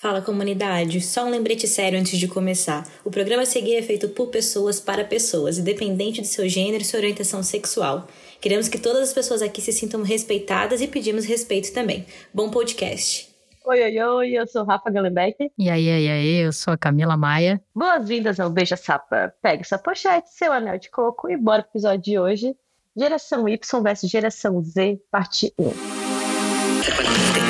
[0.00, 2.86] Fala comunidade, só um lembrete sério antes de começar.
[3.04, 6.86] O programa a seguir é feito por pessoas para pessoas, independente de seu gênero e
[6.86, 8.06] sua orientação sexual.
[8.40, 12.06] Queremos que todas as pessoas aqui se sintam respeitadas e pedimos respeito também.
[12.32, 13.28] Bom podcast.
[13.66, 15.50] Oi, oi, oi, eu sou Rafa Gallenbeck.
[15.58, 17.60] E aí, aí, aí, eu sou a Camila Maia.
[17.74, 19.34] Boas-vindas ao Beija Sapa.
[19.42, 22.54] Pegue sua pochete, seu anel de coco e bora pro episódio de hoje.
[22.96, 27.47] Geração Y versus Geração Z, parte 1.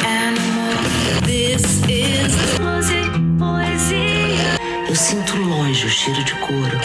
[4.89, 6.79] Eu sinto longe o cheiro de couro.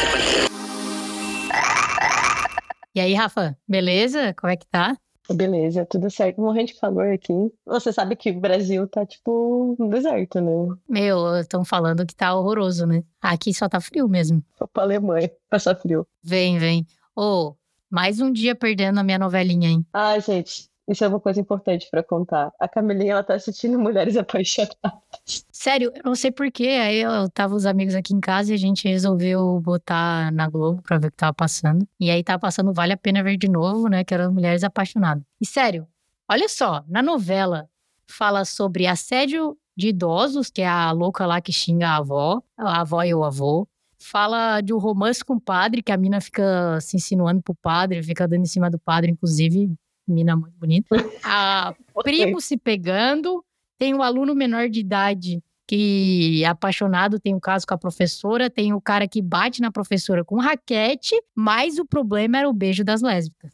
[2.95, 4.34] E aí, Rafa, beleza?
[4.34, 4.98] Como é que tá?
[5.31, 6.41] Beleza, tudo certo.
[6.41, 7.34] Morrendo de calor aqui.
[7.65, 10.76] Você sabe que o Brasil tá tipo um deserto, né?
[10.87, 13.03] Meu, estão falando que tá horroroso, né?
[13.21, 14.43] Aqui só tá frio mesmo.
[14.59, 16.05] Vou pra Alemanha, passar frio.
[16.21, 16.85] Vem, vem.
[17.15, 17.55] Ô, oh,
[17.90, 19.85] mais um dia perdendo a minha novelinha, hein?
[19.93, 22.51] Ai, gente, isso é uma coisa importante para contar.
[22.59, 25.45] A Camilinha, ela tá assistindo Mulheres Apaixonadas.
[25.51, 26.67] Sério, eu não sei porquê.
[26.67, 30.81] Aí eu tava os amigos aqui em casa e a gente resolveu botar na Globo
[30.81, 31.87] pra ver o que tava passando.
[31.99, 34.03] E aí tava passando Vale a Pena Ver de Novo, né?
[34.03, 35.23] Que era Mulheres Apaixonadas.
[35.40, 35.87] E sério,
[36.29, 37.70] olha só, na novela
[38.05, 42.81] fala sobre assédio de idosos, que é a louca lá que xinga a avó, a
[42.81, 43.68] avó e o avô.
[43.97, 48.03] Fala de um romance com o padre, que a mina fica se insinuando pro padre,
[48.03, 49.73] fica dando em cima do padre, inclusive
[50.07, 50.96] mina muito bonita.
[51.23, 51.73] A
[52.04, 53.43] primo se pegando,
[53.77, 58.49] tem um aluno menor de idade que é apaixonado, tem um caso com a professora,
[58.49, 62.84] tem o cara que bate na professora com raquete, mas o problema era o beijo
[62.84, 63.51] das lésbicas.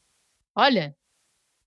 [0.55, 0.95] Olha,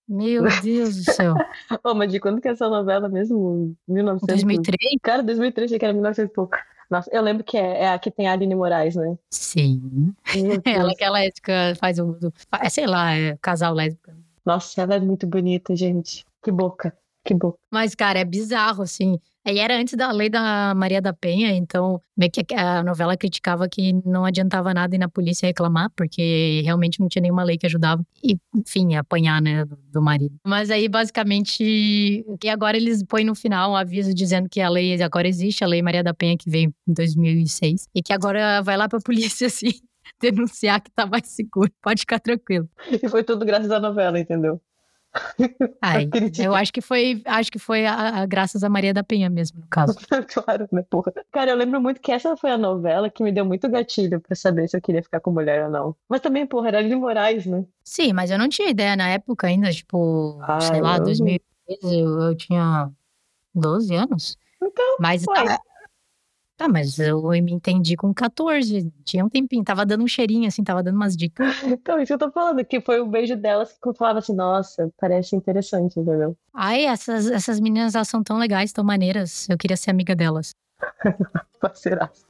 [0.08, 1.34] meu Deus do céu.
[1.70, 3.74] Ô, oh, mas de quando que é essa novela mesmo?
[3.88, 4.26] 1900...
[4.26, 4.78] 2003?
[5.02, 6.56] Cara, 2003, achei que era 1900 e pouco.
[6.90, 9.16] Nossa, eu lembro que é, é, a que tem a Aline Moraes, né?
[9.30, 10.14] Sim.
[10.66, 12.18] Ela que é lésbica, faz o.
[12.60, 14.10] É, sei lá, é casal lésbico.
[14.44, 16.24] Nossa, ela é muito bonita, gente.
[16.42, 17.58] Que boca, que boca.
[17.70, 19.18] Mas, cara, é bizarro, assim.
[19.44, 23.68] E era antes da lei da Maria da Penha, então meio que a novela criticava
[23.68, 27.66] que não adiantava nada ir na polícia reclamar, porque realmente não tinha nenhuma lei que
[27.66, 28.04] ajudava.
[28.22, 30.36] E, enfim, apanhar, né, do marido.
[30.46, 35.02] Mas aí, basicamente, e agora eles põem no final um aviso dizendo que a lei
[35.02, 38.76] agora existe, a lei Maria da Penha que veio em 2006, e que agora vai
[38.76, 39.72] lá pra polícia, assim
[40.30, 41.70] denunciar que tá mais seguro.
[41.82, 42.68] Pode ficar tranquilo.
[42.90, 44.60] E foi tudo graças à novela, entendeu?
[45.80, 46.08] Ai,
[46.42, 49.60] eu acho que foi, acho que foi a, a, graças a Maria da Penha mesmo,
[49.60, 49.94] no caso.
[50.32, 51.12] claro, né, porra.
[51.30, 54.34] Cara, eu lembro muito que essa foi a novela que me deu muito gatilho para
[54.34, 55.96] saber se eu queria ficar com mulher ou não.
[56.08, 57.64] Mas também, porra, era Lili Moraes, né?
[57.84, 61.04] Sim, mas eu não tinha ideia na época ainda, tipo, ah, sei lá, eu...
[61.04, 62.90] 2013, eu, eu tinha
[63.54, 64.38] 12 anos.
[64.62, 65.58] Então, mas a,
[66.62, 70.62] Tá, mas eu me entendi com 14, tinha um tempinho, tava dando um cheirinho, assim,
[70.62, 71.44] tava dando umas dicas.
[71.82, 74.32] Então, isso que eu tô falando, que foi o beijo delas que eu falava assim,
[74.32, 76.36] nossa, parece interessante, entendeu?
[76.54, 80.54] Ai, essas, essas meninas elas são tão legais, tão maneiras, eu queria ser amiga delas.
[81.60, 82.24] Parceiraço.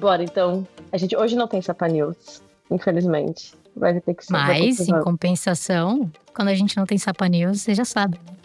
[0.00, 0.66] Bora, então.
[0.90, 3.54] A gente hoje não tem Sapa News, infelizmente.
[3.76, 4.32] Vai ter que ser.
[4.32, 8.37] Mas, em compensação, quando a gente não tem Sapa News, você já sabe, né?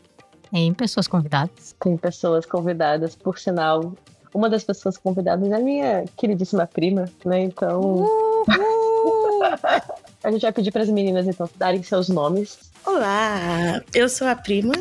[0.53, 1.75] Tem pessoas convidadas.
[1.79, 3.91] Tem pessoas convidadas, por sinal.
[4.31, 7.41] Uma das pessoas convidadas é a minha queridíssima prima, né?
[7.41, 8.05] Então.
[10.23, 12.71] a gente vai pedir para as meninas, então, darem seus nomes.
[12.85, 14.75] Olá, eu sou a prima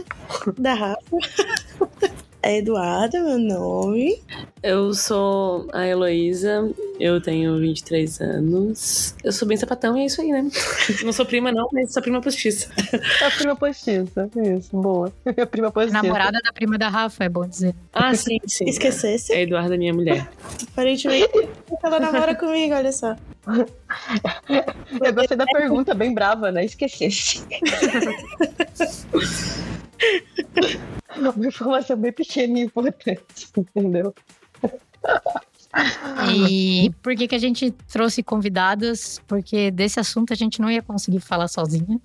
[0.58, 1.16] da Rafa.
[2.44, 4.20] É Eduarda, meu nome.
[4.60, 9.14] Eu sou a Heloísa, eu tenho 23 anos.
[9.22, 10.50] Eu sou bem sapatão e é isso aí, né?
[11.04, 12.68] Não sou prima, não, mas sou prima postiça.
[13.24, 15.12] A prima postiça, isso, boa.
[15.40, 16.02] A prima postiça.
[16.02, 17.76] Namorada da prima da Rafa, é bom dizer.
[17.92, 18.64] Ah, sim, sim.
[18.64, 19.32] Esquecesse?
[19.32, 20.28] É a Eduarda, minha mulher.
[20.72, 21.48] Aparentemente,
[21.80, 23.14] ela namora comigo, olha só.
[25.00, 26.64] Eu gostei da pergunta, bem brava, né?
[26.64, 27.44] Esquecesse.
[31.36, 34.14] Uma informação bem pequena e importante, entendeu?
[36.34, 39.20] E por que, que a gente trouxe convidadas?
[39.26, 42.00] Porque desse assunto a gente não ia conseguir falar sozinha.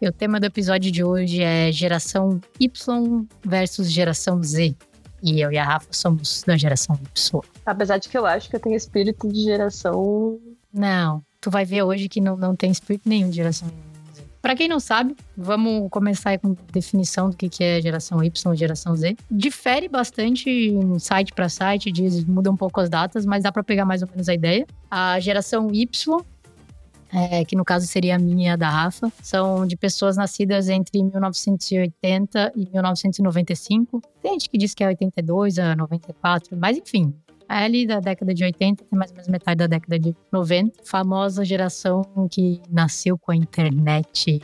[0.00, 4.74] E o tema do episódio de hoje é geração Y versus geração Z.
[5.22, 7.40] E eu e a Rafa somos da geração Y.
[7.66, 10.38] Apesar de que eu acho que eu tenho espírito de geração.
[10.72, 13.68] Não, tu vai ver hoje que não, não tem espírito nenhum de geração
[14.40, 18.94] para quem não sabe, vamos começar com definição do que é geração Y e geração
[18.94, 19.16] Z.
[19.30, 23.84] Difere bastante site para site, diz, muda um pouco as datas, mas dá para pegar
[23.84, 24.66] mais ou menos a ideia.
[24.90, 26.24] A geração Y
[27.12, 30.68] é, que no caso seria a minha e a da Rafa, são de pessoas nascidas
[30.68, 34.02] entre 1980 e 1995.
[34.22, 37.14] Tem gente que diz que é 82 a 94, mas enfim,
[37.48, 40.84] ali da década de 80 tem mais ou menos metade da década de 90.
[40.84, 44.40] Famosa geração que nasceu com a internet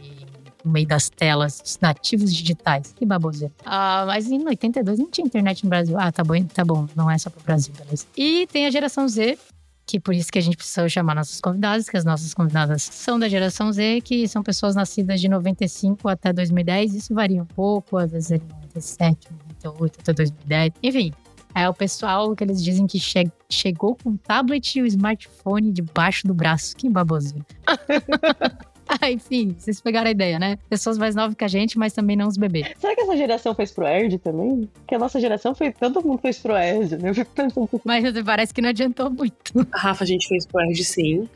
[0.65, 2.95] no meio das telas, os nativos digitais.
[2.95, 3.53] Que baboseira.
[3.65, 5.97] Ah, mas em 82 não tinha internet no Brasil.
[5.99, 8.06] Ah, tá bom, tá bom, não é só pro Brasil, beleza.
[8.17, 9.39] E tem a geração Z,
[9.87, 13.19] que por isso que a gente precisa chamar nossas convidadas, que as nossas convidadas são
[13.19, 16.95] da geração Z, que são pessoas nascidas de 95 até 2010.
[16.95, 19.29] Isso varia um pouco, às vezes é 97,
[19.62, 20.73] 98 até 2010.
[20.83, 21.12] Enfim,
[21.55, 25.71] é o pessoal que eles dizem que che chegou com o tablet e o smartphone
[25.71, 26.77] debaixo do braço.
[26.77, 27.45] Que baboseiro.
[28.87, 30.59] Ah, enfim, vocês pegaram a ideia, né?
[30.69, 32.69] Pessoas mais novas que a gente, mas também não os bebês.
[32.79, 34.69] Será que essa geração fez pro Erd também?
[34.75, 35.73] Porque a nossa geração foi.
[35.73, 37.11] Todo mundo fez pro Erd, né?
[37.11, 37.81] Eu fico pensando.
[37.85, 39.67] Mas parece que não adiantou muito.
[39.73, 41.29] A Rafa, a gente fez pro Erd sim.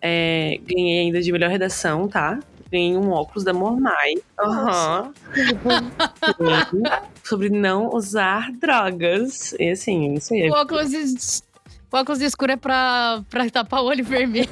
[0.00, 2.38] É, ganhei ainda de melhor redação, tá?
[2.70, 4.14] Ganhei um óculos da Mormai.
[4.38, 5.12] Aham.
[5.34, 6.80] Sim.
[7.24, 9.52] Sobre não usar drogas.
[9.58, 10.48] E assim, isso aí.
[10.48, 11.42] O óculos,
[11.90, 14.48] o óculos escuro é pra, pra tapar o olho vermelho.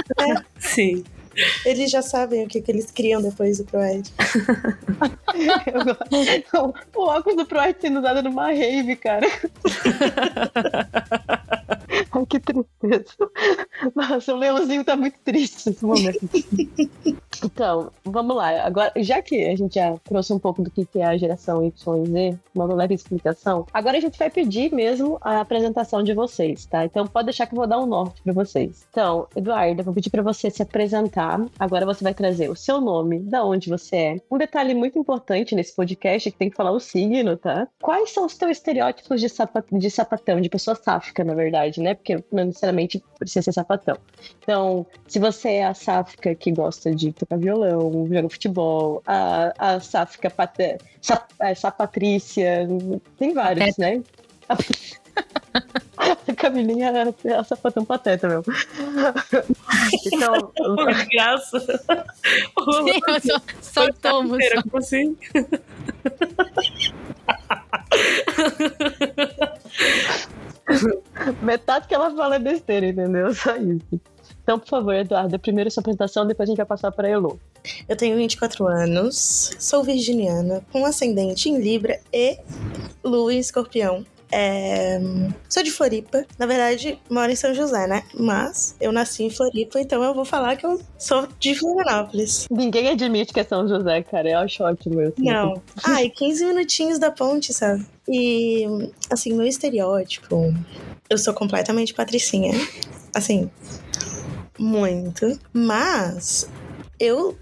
[0.58, 1.04] Sim.
[1.64, 4.12] Eles já sabem o que, que eles criam depois do Proed.
[6.94, 9.26] O óculos do Pro Erd sendo usado numa rave, cara.
[12.12, 13.14] Ai, que tristeza.
[13.94, 16.18] Nossa, o Leãozinho tá muito triste nesse momento.
[17.42, 18.66] Então, vamos lá.
[18.66, 22.02] Agora, já que a gente já trouxe um pouco do que é a geração Y
[22.02, 26.66] e Z, uma leve explicação, agora a gente vai pedir mesmo a apresentação de vocês,
[26.66, 26.84] tá?
[26.84, 28.86] Então pode deixar que eu vou dar um norte pra vocês.
[28.90, 31.40] Então, Eduardo, eu vou pedir pra você se apresentar.
[31.58, 34.16] Agora você vai trazer o seu nome, da onde você é.
[34.30, 37.66] Um detalhe muito importante nesse podcast é que tem que falar o signo, tá?
[37.80, 41.89] Quais são os teus estereótipos de, sapa- de sapatão, de pessoa sáfica, na verdade, né?
[41.94, 43.98] Porque não necessariamente precisa ser sapatão.
[44.38, 49.80] Então, se você é a sáfica que gosta de tocar violão, joga futebol, a, a
[49.80, 52.66] sáfica pata, sap, é, sapatrícia,
[53.18, 54.02] tem vários, né?
[54.48, 54.56] A
[56.34, 58.42] Camilinha é a sapatão pateta, meu.
[60.06, 61.60] Então, Que graça.
[61.68, 64.38] Sim, eu só, só tomo.
[64.40, 64.62] Só.
[64.62, 65.14] Como assim?
[71.42, 73.32] metade que ela fala é besteira, entendeu?
[73.34, 74.00] Só isso.
[74.42, 77.38] Então, por favor, Eduardo, primeiro sua apresentação, depois a gente vai passar para Elo.
[77.88, 82.38] Eu tenho 24 anos, sou virginiana, com ascendente em Libra e
[83.04, 84.04] Lua em Escorpião.
[84.32, 85.00] É,
[85.48, 88.02] Sou de Floripa, na verdade moro em São José, né?
[88.14, 92.46] Mas eu nasci em Floripa, então eu vou falar que eu sou de Florianópolis.
[92.50, 94.30] Ninguém admite que é São José, cara.
[94.30, 95.14] Eu acho ótimo isso.
[95.18, 95.60] Não.
[95.84, 97.84] Ai, 15 minutinhos da ponte, sabe?
[98.08, 98.66] E,
[99.10, 100.54] assim, meu estereótipo,
[101.08, 102.52] eu sou completamente patricinha.
[103.14, 103.50] Assim,
[104.58, 105.38] muito.
[105.52, 106.48] Mas,
[106.98, 107.36] eu.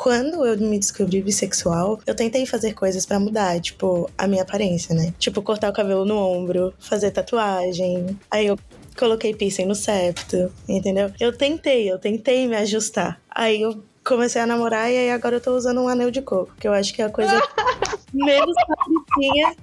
[0.00, 4.94] Quando eu me descobri bissexual, eu tentei fazer coisas pra mudar, tipo, a minha aparência,
[4.94, 5.12] né?
[5.18, 8.16] Tipo, cortar o cabelo no ombro, fazer tatuagem.
[8.30, 8.56] Aí eu
[8.96, 11.10] coloquei piercing no septo, entendeu?
[11.18, 13.20] Eu tentei, eu tentei me ajustar.
[13.28, 16.54] Aí eu comecei a namorar e aí agora eu tô usando um anel de coco,
[16.60, 17.32] que eu acho que é a coisa
[18.14, 19.56] menos patricinha.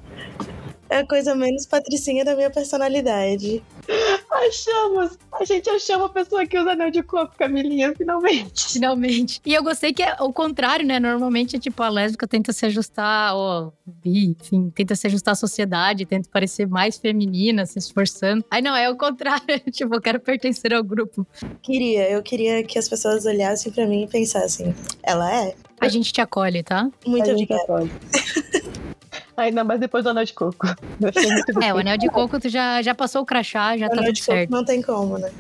[0.96, 3.62] É a coisa menos patricinha da minha personalidade.
[4.32, 5.18] Achamos!
[5.34, 8.72] A gente achou uma pessoa que usa anel de coco, Camilinha, finalmente.
[8.72, 9.42] Finalmente.
[9.46, 10.98] E eu gostei que é o contrário, né?
[10.98, 15.36] Normalmente é tipo a lésbica tenta se ajustar, ó, bi, enfim, tenta se ajustar à
[15.36, 18.46] sociedade, tenta parecer mais feminina, se esforçando.
[18.50, 19.44] Aí não, é o contrário.
[19.70, 21.28] tipo, eu quero pertencer ao grupo.
[21.62, 25.56] Queria, eu queria que as pessoas olhassem pra mim e pensassem, ela é?
[25.82, 26.90] A gente te acolhe, tá?
[27.06, 28.86] Muito A gente obrigada.
[29.38, 30.66] Ainda mais depois do anel de coco.
[31.02, 33.88] Eu achei muito É, o anel de coco tu já, já passou o crachá, já
[33.88, 34.50] tá Anel tudo de coco certo.
[34.50, 35.32] Não tem como, né?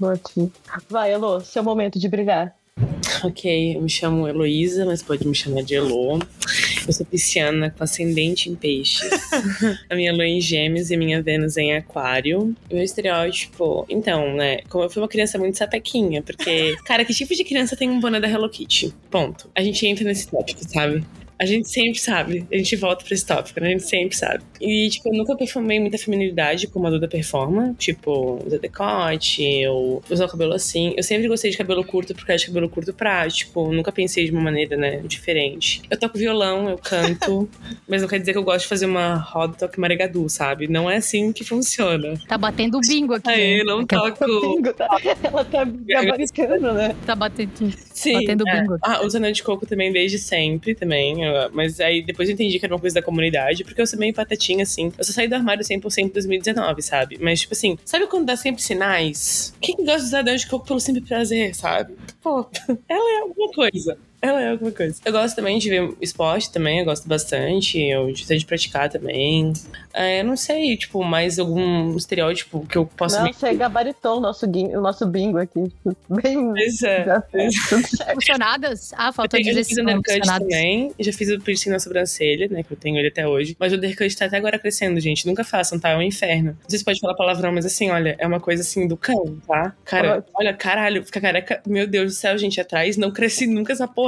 [0.00, 0.52] ótimo.
[0.88, 2.54] Vai, Elô, seu momento de brilhar.
[3.24, 6.20] Ok, eu me chamo Heloísa, mas pode me chamar de Elo.
[6.86, 9.10] Eu sou pisciana com ascendente em peixes.
[9.90, 12.54] a minha lua em gêmeos e a minha Vênus em aquário.
[12.70, 14.58] O meu estereótipo, então, né?
[14.68, 17.98] Como eu fui uma criança muito sapequinha, porque, cara, que tipo de criança tem um
[17.98, 18.94] boné da Hello Kitty?
[19.10, 19.50] Ponto.
[19.54, 21.04] A gente entra nesse tópico, sabe?
[21.38, 22.46] A gente sempre sabe.
[22.50, 23.68] A gente volta pra esse tópico, né?
[23.68, 24.42] A gente sempre sabe.
[24.60, 27.74] E, tipo, eu nunca performei muita feminilidade como a Duda performa.
[27.78, 30.94] Tipo, usar decote, ou usar o cabelo assim.
[30.96, 33.72] Eu sempre gostei de cabelo curto porque eu acho cabelo curto prático.
[33.72, 35.82] Nunca pensei de uma maneira, né, diferente.
[35.88, 37.48] Eu toco violão, eu canto.
[37.88, 40.66] mas não quer dizer que eu gosto de fazer uma roda toque maregadu, sabe?
[40.66, 42.14] Não é assim que funciona.
[42.26, 43.30] Tá batendo bingo aqui.
[43.30, 43.64] Aí, né?
[43.64, 44.24] não toco.
[44.26, 44.88] Bingo, tá?
[45.22, 46.96] Ela tá gabaritando, né?
[47.06, 47.72] Tá batendo.
[47.92, 48.14] Sim.
[48.14, 48.60] Batendo é.
[48.60, 48.78] bingo.
[48.82, 51.27] Ah, uso anel de coco também desde sempre, também.
[51.52, 54.14] Mas aí depois eu entendi que era uma coisa da comunidade, porque eu sou meio
[54.14, 54.92] patatinha, assim.
[54.96, 57.18] Eu só saí do armário 100% em 2019, sabe?
[57.20, 59.54] Mas, tipo assim, sabe quando dá sempre sinais?
[59.60, 61.94] Quem gosta de usar anel de coco pelo simples prazer, sabe?
[62.22, 62.46] Pô,
[62.88, 63.98] ela é alguma coisa.
[64.20, 65.00] Ela é alguma coisa.
[65.04, 67.80] Eu gosto também de ver esporte também, eu gosto bastante.
[67.80, 69.52] Eu sei de praticar também.
[69.94, 73.32] É, eu não sei, tipo, mais algum estereótipo que eu possa Não, me.
[73.32, 75.64] você gabaritou o nosso, o nosso bingo aqui.
[75.64, 76.52] tipo, Bem.
[76.52, 77.04] Pois é.
[77.04, 78.10] Já fez tudo certo.
[78.10, 78.92] Emocionadas?
[78.96, 80.92] Ah, faltou dizer já fiz se undercut também.
[80.98, 82.62] Já fiz o piercing na sobrancelha, né?
[82.62, 83.56] Que eu tenho ele até hoje.
[83.58, 85.26] Mas o undercut tá até agora crescendo, gente.
[85.26, 85.90] Nunca façam, tá?
[85.90, 86.56] É um inferno.
[86.62, 89.38] Não sei se pode falar palavrão, mas assim, olha, é uma coisa assim do cão,
[89.46, 89.74] tá?
[89.84, 91.62] Cara, olha, caralho, fica careca.
[91.66, 94.07] Meu Deus do céu, gente, atrás não cresci nunca essa porra.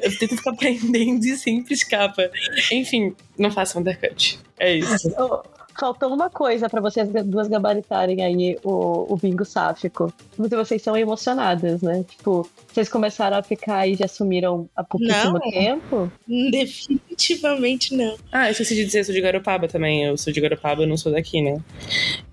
[0.00, 2.30] Eu tento ficar prendendo e sempre escapa.
[2.72, 4.38] Enfim, não façam undercut.
[4.58, 5.12] É isso.
[5.78, 10.12] Faltou uma coisa pra vocês duas gabaritarem aí o, o bingo sáfico.
[10.36, 12.04] Mas vocês são emocionadas, né?
[12.08, 15.50] Tipo, vocês começaram a ficar e já assumiram há pouquíssimo Não.
[15.50, 16.12] tempo.
[16.50, 18.16] Definitivamente não.
[18.32, 20.04] Ah, eu esqueci de dizer, eu sou de Garopaba também.
[20.04, 21.60] Eu sou de Garopaba, eu não sou daqui, né?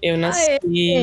[0.02, 0.58] Eu nasci.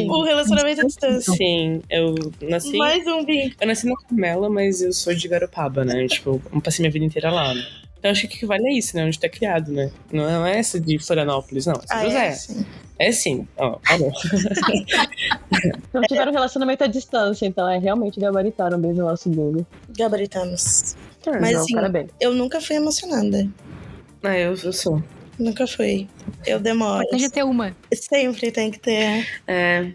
[0.08, 1.32] O relacionamento à distância.
[1.34, 2.76] Sim, eu nasci.
[2.76, 3.54] Mais um bingo.
[3.61, 6.06] Eu nasci na Carmela, mas eu sou de Garopaba, né?
[6.12, 7.64] Tipo, eu passei minha vida inteira lá, né?
[8.02, 9.04] Então acho que equivale a isso, né?
[9.04, 9.88] Onde tá criado, né?
[10.12, 11.75] Não é essa de Florianópolis, não.
[11.75, 12.26] É Ah, José.
[12.26, 12.66] é, sim.
[12.99, 13.47] É sim.
[13.56, 14.11] Ó, falou.
[15.94, 19.64] Não tiveram relacionamento à distância, então é realmente gabaritaram mesmo o nosso bingo.
[19.97, 20.97] Gabaritamos.
[21.40, 22.11] Mas Não, assim, parabéns.
[22.21, 23.49] eu nunca fui emocionada.
[24.25, 25.02] ah, eu, eu sou.
[25.38, 26.09] Nunca fui.
[26.47, 27.02] Eu demoro.
[27.02, 27.76] Importante é ter uma.
[27.95, 29.26] Sempre tem que ter.
[29.47, 29.93] É.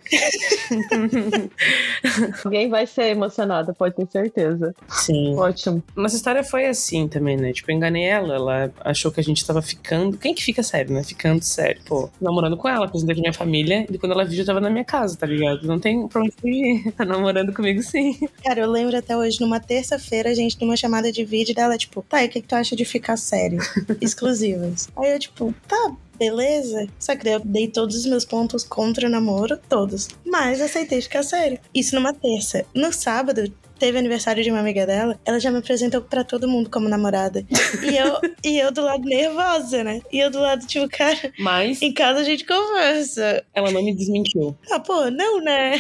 [2.44, 4.76] Alguém vai ser emocionada, pode ter certeza.
[4.90, 5.36] Sim.
[5.36, 5.84] Ótimo.
[5.96, 7.52] Nossa história foi assim também, né?
[7.54, 8.36] Tipo, eu enganei ela.
[8.36, 10.18] Ela achou que a gente tava ficando.
[10.18, 11.04] Quem que fica sério, né?
[11.04, 11.82] Ficando sério.
[11.86, 13.86] Pô, namorando com ela, apresentei pra minha família.
[13.92, 15.66] E quando ela viu, já tava na minha casa, tá ligado?
[15.68, 16.92] Não tem pra onde fugir.
[16.94, 18.18] Tá namorando comigo sim.
[18.44, 22.02] Cara, eu lembro até hoje, numa terça-feira, a gente numa chamada de vídeo dela, tipo,
[22.02, 23.60] tá, e o que, que tu acha de ficar sério?
[24.02, 24.90] Exclusivas.
[24.98, 26.88] Aí eu, tipo, tá, beleza.
[27.00, 30.08] Só que daí eu dei todos os meus pontos contra o namoro, todos.
[30.26, 31.60] Mas aceitei ficar sério.
[31.74, 32.66] Isso numa terça.
[32.74, 36.70] No sábado, teve aniversário de uma amiga dela, ela já me apresentou pra todo mundo
[36.70, 37.46] como namorada.
[37.84, 40.02] E eu, e eu do lado nervosa, né?
[40.12, 43.44] E eu do lado, tipo, cara, Mas em casa a gente conversa.
[43.54, 44.58] ela não me desmentiu.
[44.72, 45.80] Ah, pô, não, né?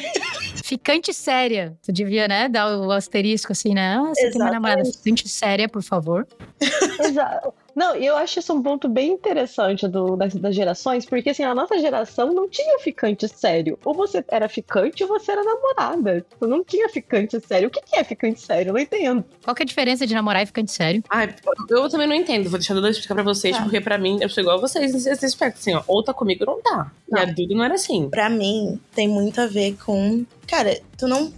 [0.63, 1.77] Ficante séria.
[1.81, 3.97] Tu devia, né, dar o asterisco assim, né?
[3.97, 6.27] Ah, você tem uma namorada ficante séria, por favor.
[6.99, 7.53] Exato.
[7.77, 11.43] Não, e eu acho isso um ponto bem interessante do, das, das gerações, porque assim,
[11.43, 13.77] a nossa geração não tinha ficante sério.
[13.85, 16.25] Ou você era ficante ou você era namorada.
[16.27, 17.67] Tipo, Não tinha ficante sério.
[17.67, 18.71] O que que é ficante sério?
[18.71, 19.23] Eu não entendo.
[19.43, 21.03] Qual que é a diferença de namorar e ficante sério?
[21.07, 21.35] Ai,
[21.69, 22.49] eu também não entendo.
[22.49, 23.61] Vou deixar a Duda explicar pra vocês, Tá.
[23.61, 25.59] porque pra mim, eu sou igual a vocês nesse aspecto.
[25.59, 26.91] Assim, ó, ou tá comigo ou não tá.
[27.15, 28.09] E a Duda não era assim.
[28.09, 30.25] Pra mim, tem muito a ver com.
[30.47, 31.31] Cara, tu não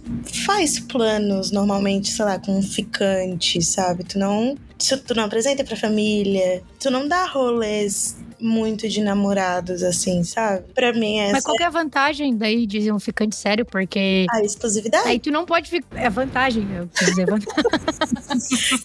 [0.46, 4.04] faz planos normalmente, sei lá, com um ficante, sabe?
[4.04, 4.56] Tu não.
[4.80, 6.62] Tu tu não apresenta pra família.
[6.80, 10.64] Tu não dá rolês muito de namorados, assim, sabe?
[10.74, 13.64] Pra mim, essa Mas qual que é a vantagem daí de um ficante sério?
[13.64, 15.08] Porque é a exclusividade.
[15.08, 16.00] aí tu não pode ficar.
[16.00, 17.60] É vantagem, eu quis dizer vantagem.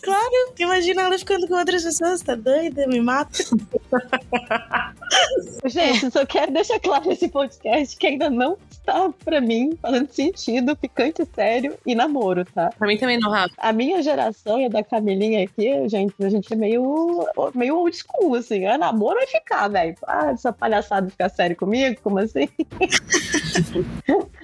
[0.01, 2.87] Claro, imagina ela ficando com outras pessoas, tá doida?
[2.87, 3.43] Me mata.
[5.65, 10.75] Gente, só quero deixar claro nesse podcast que ainda não está, pra mim, fazendo sentido
[10.75, 12.69] ficante sério e namoro, tá?
[12.77, 13.53] Pra mim também não, Rafa.
[13.57, 17.95] A minha geração e a da Camilinha aqui, gente, a gente é meio, meio old
[17.95, 18.65] school, assim.
[18.65, 19.27] É namoro vai
[19.71, 19.95] velho.
[20.07, 21.99] Ah, essa palhaçada ficar sério comigo?
[22.01, 22.49] Como assim?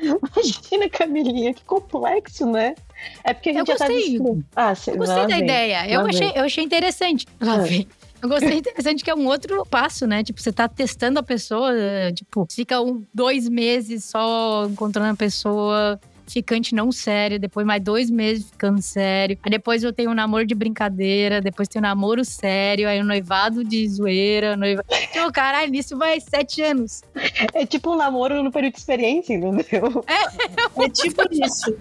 [0.01, 2.75] Imagina, Camilinha, que complexo, né?
[3.23, 4.09] É porque a gente Eu já tá gostei.
[4.11, 4.45] descrevendo.
[4.55, 5.43] Ah, cê- Eu gostei da vem.
[5.43, 5.89] ideia.
[5.89, 6.37] Eu achei, vem.
[6.37, 7.27] eu achei interessante.
[7.39, 7.57] Lá Ah.
[7.59, 7.87] vem.
[8.21, 10.23] Eu gostei interessante que é um outro passo, né?
[10.23, 15.15] Tipo, você tá testando a pessoa, eh, tipo, fica um, dois meses só encontrando a
[15.15, 19.37] pessoa, ficante não sério, depois mais dois meses ficando sério.
[19.43, 23.05] Aí depois eu tenho um namoro de brincadeira, depois tem um namoro sério, aí um
[23.05, 24.83] noivado de zoeira, noiva...
[25.11, 27.01] Tipo, caralho, isso vai sete anos.
[27.53, 30.03] É tipo um namoro no período de experiência, entendeu?
[30.77, 31.75] É tipo isso.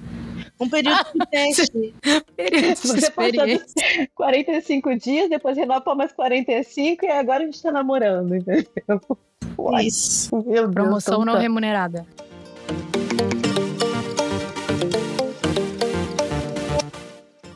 [0.61, 1.95] Um período de teste.
[2.37, 4.09] Período de Você passa experiência.
[4.15, 9.01] 45 dias, depois renova mais 45 e agora a gente tá namorando, entendeu?
[9.57, 10.35] Uai, Isso.
[10.35, 11.41] meu Deus, Promoção não tá.
[11.41, 12.07] remunerada.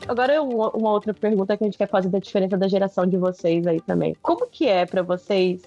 [0.07, 3.65] Agora uma, outra pergunta que a gente quer fazer da diferença da geração de vocês
[3.65, 4.15] aí também.
[4.21, 5.61] Como que é pra vocês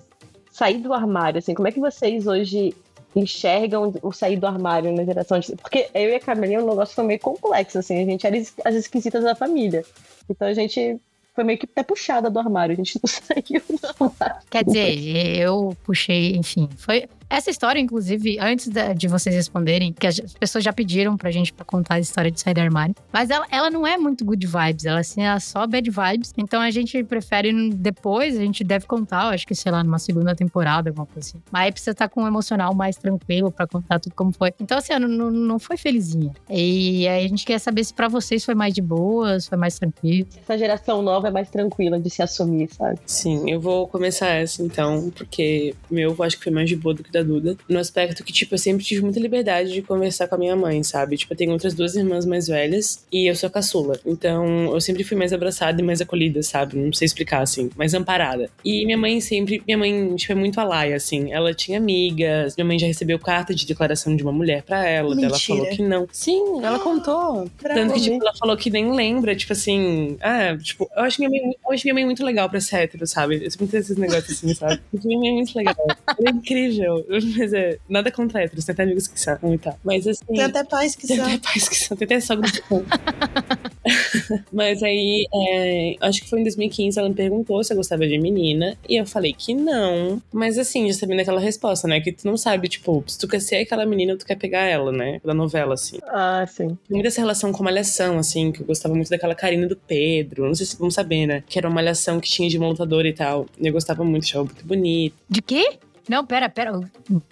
[0.50, 1.54] sair do armário, assim?
[1.54, 2.75] Como é que vocês hoje
[3.16, 5.57] enxergam o sair do armário na geração de...
[5.57, 8.00] Porque eu e a Camilinha, o negócio foi meio complexo, assim.
[8.00, 9.85] A gente era as esquisitas da família.
[10.28, 11.00] Então a gente
[11.35, 12.73] foi meio que até puxada do armário.
[12.73, 14.42] A gente não saiu do armário.
[14.50, 17.09] Quer dizer, eu puxei, enfim, foi.
[17.31, 21.65] Essa história, inclusive, antes de vocês responderem, que as pessoas já pediram pra gente pra
[21.65, 22.95] contar a história de sair do armário.
[23.13, 26.33] Mas ela, ela não é muito good vibes, ela assim, é só bad vibes.
[26.39, 29.99] Então a gente prefere depois, a gente deve contar, eu acho que, sei lá, numa
[29.99, 31.43] segunda temporada, alguma coisa assim.
[31.51, 34.55] Mas aí precisa estar com um emocional mais tranquilo pra contar tudo como foi.
[34.59, 36.33] Então, assim, não, não, não foi felizinha.
[36.49, 39.79] E aí a gente quer saber se pra vocês foi mais de boas, foi mais
[39.79, 40.27] tranquilo.
[40.43, 42.99] Essa geração nova é mais tranquila de se assumir, sabe?
[43.05, 46.95] Sim, eu vou começar essa então, porque meu eu acho que foi mais de boa
[46.95, 47.57] do que da Duda.
[47.69, 50.83] No aspecto que, tipo, eu sempre tive muita liberdade de conversar com a minha mãe,
[50.83, 51.17] sabe?
[51.17, 53.99] Tipo, eu tenho outras duas irmãs mais velhas e eu sou a caçula.
[54.05, 56.77] Então, eu sempre fui mais abraçada e mais acolhida, sabe?
[56.77, 58.51] Não sei explicar, assim, mais amparada.
[58.65, 61.33] E minha mãe sempre, minha mãe, tipo, é muito alaia, assim.
[61.33, 65.15] Ela tinha amigas, minha mãe já recebeu carta de declaração de uma mulher pra ela,
[65.15, 65.59] daí ela Mentira.
[65.59, 66.09] falou que não.
[66.13, 67.51] Sim, ela contou.
[67.59, 70.17] Tanto que, tipo, ela falou que nem lembra, tipo assim.
[70.21, 73.07] Ah, tipo, eu acho minha mãe, eu acho minha mãe muito legal pra ser hétero,
[73.07, 73.45] sabe?
[73.45, 74.81] Eu sempre tenho esses negócios assim, sabe?
[74.93, 75.77] Minha mãe é muito legal.
[75.89, 77.07] Ela é incrível.
[77.38, 79.79] Mas é nada contra héteros, tem até amigos que são e tal.
[79.83, 80.25] Mas assim.
[80.27, 81.27] Tem até pais que Tem são.
[81.27, 82.85] até pais que são, tem até sogra que são.
[84.53, 88.19] Mas aí, é, acho que foi em 2015, ela me perguntou se eu gostava de
[88.19, 88.77] menina.
[88.88, 90.21] E eu falei que não.
[90.33, 92.00] Mas assim, já sabendo aquela resposta, né?
[92.00, 94.93] Que tu não sabe, tipo, se tu quer ser aquela menina tu quer pegar ela,
[94.93, 95.21] né?
[95.25, 95.99] Da novela, assim.
[96.09, 96.69] Ah, sim.
[96.69, 100.47] Tem muita essa relação com Malhação, assim, que eu gostava muito daquela Karina do Pedro.
[100.47, 101.43] Não sei se vão saber, né?
[101.49, 103.47] Que era uma Malhação que tinha de uma lutadora e tal.
[103.59, 105.15] E eu gostava muito, achava muito bonito.
[105.29, 105.79] De quê?
[106.09, 106.73] Não, pera, pera.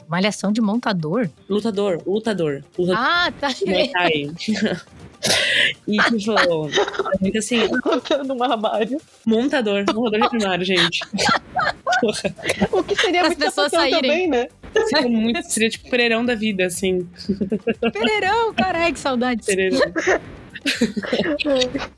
[0.08, 1.28] Malhação de montador?
[1.48, 2.62] Lutador, lutador.
[2.78, 3.48] Lutador Ah, tá.
[3.66, 4.30] Muay Thai.
[5.88, 9.00] E, tipo, é muito assim, Contando um armário.
[9.24, 11.00] montador, montador de armário, gente.
[12.00, 12.34] Porra,
[12.70, 14.00] O que seria As muito pessoas saírem.
[14.02, 14.46] também, né?
[14.88, 17.08] seria muito, seria tipo pereirão da vida, assim.
[17.92, 19.46] Pereirão, caralho, que saudades.
[19.46, 19.80] Pereirão.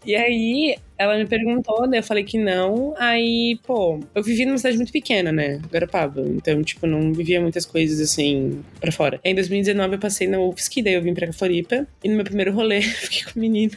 [0.06, 1.98] E aí, ela me perguntou, né?
[1.98, 2.94] Eu falei que não.
[2.98, 5.60] Aí, pô, eu vivi numa cidade muito pequena, né?
[5.70, 6.22] Garopaba.
[6.22, 9.20] Então, tipo, não vivia muitas coisas assim pra fora.
[9.24, 11.86] Em 2019, eu passei na UFSC, daí eu vim pra Floripa.
[12.02, 13.76] E no meu primeiro rolê, eu fiquei com menina.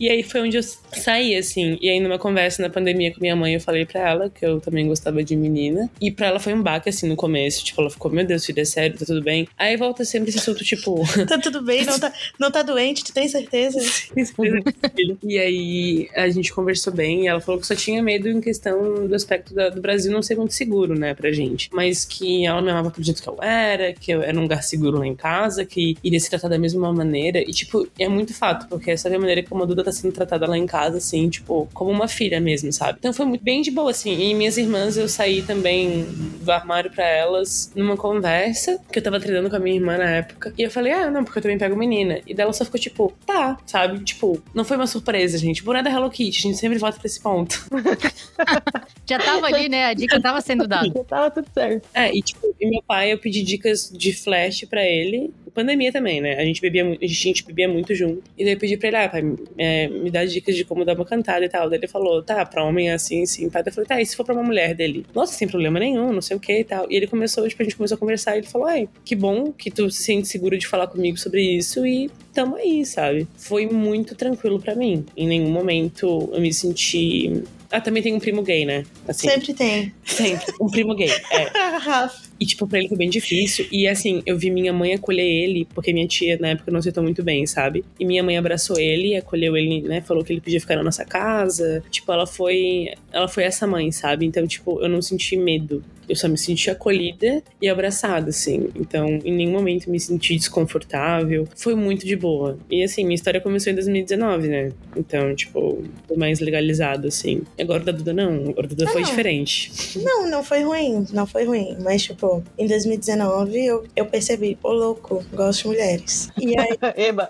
[0.00, 1.78] E aí foi onde eu saí, assim.
[1.80, 4.60] E aí, numa conversa na pandemia com minha mãe, eu falei pra ela que eu
[4.60, 5.90] também gostava de menina.
[6.00, 7.64] E pra ela foi um baque, assim, no começo.
[7.64, 9.48] Tipo, ela ficou, meu Deus, filho, é sério, tá tudo bem?
[9.56, 13.12] Aí volta sempre esse assunto, tipo, Tá tudo bem, não tá, não tá doente, tu
[13.12, 13.78] tem certeza?
[15.22, 19.06] e aí a gente conversou bem e ela falou que só tinha medo em questão
[19.06, 21.68] do aspecto da- do Brasil não ser muito seguro, né, pra gente.
[21.72, 24.62] Mas que ela me amava do jeito que eu era, que eu era um lugar
[24.62, 27.40] seguro lá em casa, que iria se tratar da mesma maneira.
[27.40, 30.12] E, tipo, é muito fato, porque essa é a maneira como a Duda tá sendo
[30.12, 32.98] tratada lá em casa, assim, tipo, como uma filha mesmo, sabe?
[32.98, 34.18] Então foi muito bem de boa, assim.
[34.18, 36.06] E minhas irmãs, eu saí também
[36.40, 40.10] do armário pra elas numa conversa, que eu tava treinando com a minha irmã na
[40.10, 40.52] época.
[40.56, 42.20] E eu falei, ah, não, porque eu também pego menina.
[42.26, 44.02] E dela só ficou tipo, tá, sabe?
[44.02, 45.62] Tipo, não foi uma surpresa, gente.
[45.62, 47.66] Boné da Hello Kitty, a gente sempre volta pra esse ponto.
[49.06, 49.86] Já tava ali, né?
[49.86, 50.92] A dica tava sendo dada.
[50.94, 51.88] Já tava tudo certo.
[51.94, 55.32] É, e tipo, e meu pai, eu pedi dicas de flash pra ele.
[55.50, 56.38] Pandemia também, né?
[56.38, 58.22] A gente bebia muito, a gente bebia muito junto.
[58.36, 59.22] E daí eu pedi pra ele, ah, pai,
[59.56, 61.68] é, me dá dicas de como dar uma cantada e tal.
[61.68, 63.62] Daí ele falou, tá, pra homem é assim, sim, pai.
[63.62, 65.06] Daí eu falei, tá, e se for pra uma mulher dele?
[65.14, 66.86] Nossa, sem problema nenhum, não sei o que e tal.
[66.90, 69.52] E ele começou, tipo, a gente começou a conversar e ele falou, ai, que bom
[69.52, 73.26] que tu se sente seguro de falar comigo sobre isso e tamo aí, sabe?
[73.36, 75.04] Foi muito tranquilo pra mim.
[75.16, 77.42] Em nenhum momento eu me senti.
[77.70, 78.84] Ah, também tem um primo gay, né?
[79.06, 79.92] Assim, Sempre tem.
[80.04, 80.54] sempre.
[80.60, 81.44] Um primo gay, é.
[81.78, 82.27] Rafa.
[82.40, 83.66] E, tipo, pra ele foi bem difícil.
[83.70, 87.02] E, assim, eu vi minha mãe acolher ele, porque minha tia, na época, não aceitou
[87.02, 87.84] muito bem, sabe?
[87.98, 90.00] E minha mãe abraçou ele, acolheu ele, né?
[90.00, 91.82] Falou que ele podia ficar na nossa casa.
[91.90, 92.92] Tipo, ela foi...
[93.12, 94.24] Ela foi essa mãe, sabe?
[94.26, 95.82] Então, tipo, eu não senti medo.
[96.08, 98.68] Eu só me senti acolhida e abraçada, assim.
[98.74, 101.46] Então, em nenhum momento me senti desconfortável.
[101.56, 102.58] Foi muito de boa.
[102.70, 104.72] E, assim, minha história começou em 2019, né?
[104.96, 107.42] Então, tipo, foi mais legalizado, assim.
[107.60, 108.48] Agora da Duda, não.
[108.48, 109.08] Agora da Duda foi Não.
[109.08, 109.98] diferente.
[110.02, 111.76] Não, não foi ruim, não foi ruim.
[111.80, 116.30] Mas, tipo, em 2019 eu, eu percebi, ô louco, gosto de mulheres.
[116.40, 117.28] E aí, Eba.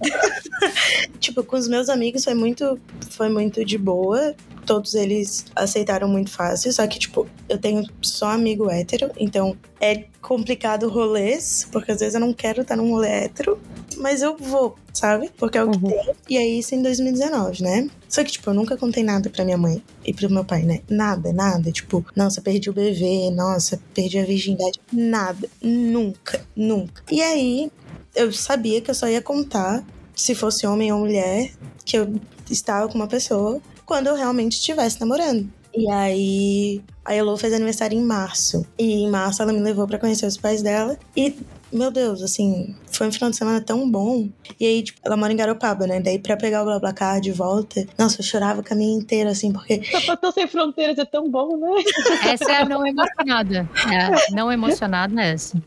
[1.20, 2.78] tipo, com os meus amigos foi muito,
[3.10, 4.34] foi muito de boa.
[4.66, 6.72] Todos eles aceitaram muito fácil.
[6.72, 12.14] Só que, tipo, eu tenho só amigo hétero, então é complicado rolês, porque às vezes
[12.14, 13.58] eu não quero estar num rolê hétero,
[13.98, 15.30] mas eu vou, sabe?
[15.38, 15.90] Porque é o que Uhum.
[15.90, 16.14] tem.
[16.28, 17.88] E aí, isso em 2019, né?
[18.08, 20.80] Só que, tipo, eu nunca contei nada pra minha mãe e pro meu pai, né?
[20.90, 21.70] Nada, nada.
[21.70, 24.80] Tipo, nossa, perdi o bebê, nossa, perdi a virgindade.
[24.92, 25.48] Nada.
[25.62, 27.02] Nunca, nunca.
[27.10, 27.70] E aí,
[28.14, 31.52] eu sabia que eu só ia contar se fosse homem ou mulher,
[31.84, 32.14] que eu
[32.50, 35.48] estava com uma pessoa, quando eu realmente estivesse namorando.
[35.72, 38.66] E aí, a Elo fez aniversário em março.
[38.78, 40.98] E em março ela me levou pra conhecer os pais dela.
[41.14, 41.38] E
[41.72, 44.28] meu Deus, assim, foi um final de semana tão bom.
[44.58, 46.00] E aí, tipo, ela mora em Garopaba, né?
[46.00, 49.82] Daí pra pegar o BlaBlaCar de volta, nossa, eu chorava o caminho inteiro, assim, porque.
[49.84, 51.70] Sapatão sem fronteiras é tão bom, né?
[52.32, 53.68] Essa é a não emocionada.
[53.92, 55.60] É, a não emocionada é essa.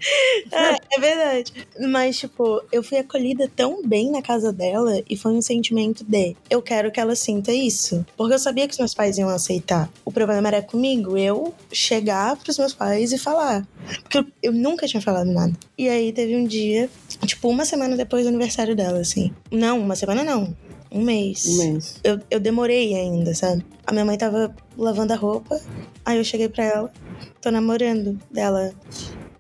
[0.52, 1.54] É, é verdade.
[1.90, 6.36] Mas, tipo, eu fui acolhida tão bem na casa dela e foi um sentimento de
[6.50, 8.06] eu quero que ela sinta isso.
[8.18, 9.90] Porque eu sabia que os meus pais iam aceitar.
[10.04, 13.66] O problema era comigo, eu chegar pros meus pais e falar.
[14.02, 15.54] Porque eu, eu nunca tinha falado nada.
[15.78, 16.90] E aí teve um dia,
[17.26, 19.32] tipo, uma semana depois do aniversário dela, assim.
[19.52, 20.56] Não, uma semana não.
[20.92, 21.46] Um mês.
[21.46, 22.00] Um mês.
[22.04, 23.64] Eu, eu demorei ainda, sabe?
[23.86, 25.60] A minha mãe tava lavando a roupa.
[26.04, 26.94] Aí eu cheguei pra ela,
[27.42, 28.74] tô namorando dela.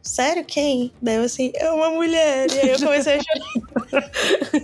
[0.01, 0.91] Sério, quem?
[1.01, 2.47] Daí eu assim, é uma mulher.
[2.51, 4.11] E aí eu comecei a chorar.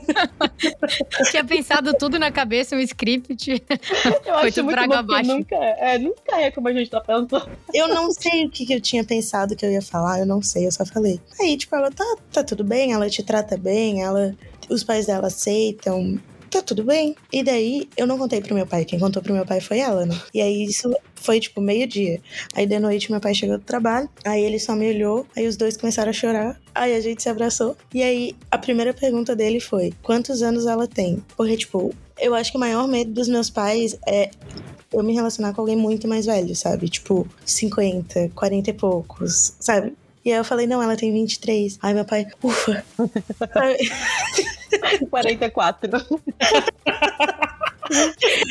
[1.30, 3.52] Tinha pensado tudo na cabeça, um script.
[3.52, 3.60] Eu
[4.40, 5.30] Foi acho muito bom abaixo.
[5.30, 7.50] nunca, é, nunca é como a gente tá pensando.
[7.74, 10.42] Eu não sei o que, que eu tinha pensado que eu ia falar, eu não
[10.42, 11.20] sei, eu só falei.
[11.40, 14.34] Aí, tipo, ela tá, tá tudo bem, ela te trata bem, ela.
[14.70, 16.20] Os pais dela aceitam.
[16.56, 17.18] Tá tudo bem.
[17.34, 18.86] E daí, eu não contei pro meu pai.
[18.86, 20.18] Quem contou pro meu pai foi ela, né?
[20.34, 22.22] E aí, isso foi, tipo, meio-dia.
[22.54, 24.10] Aí, de noite, meu pai chegou do trabalho.
[24.24, 25.28] Aí, ele só me olhou.
[25.36, 26.58] Aí, os dois começaram a chorar.
[26.74, 27.76] Aí, a gente se abraçou.
[27.94, 31.22] E aí, a primeira pergunta dele foi: quantos anos ela tem?
[31.36, 34.32] Porque, tipo, eu acho que o maior medo dos meus pais é
[34.94, 36.88] eu me relacionar com alguém muito mais velho, sabe?
[36.88, 39.94] Tipo, 50, 40 e poucos, sabe?
[40.26, 41.78] E aí eu falei, não, ela tem 23.
[41.84, 42.84] Aí meu pai, ufa.
[43.54, 43.78] Sabe?
[45.10, 45.90] 44.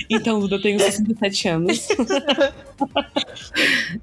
[0.09, 1.89] Então, Duda, eu tenho 67 anos.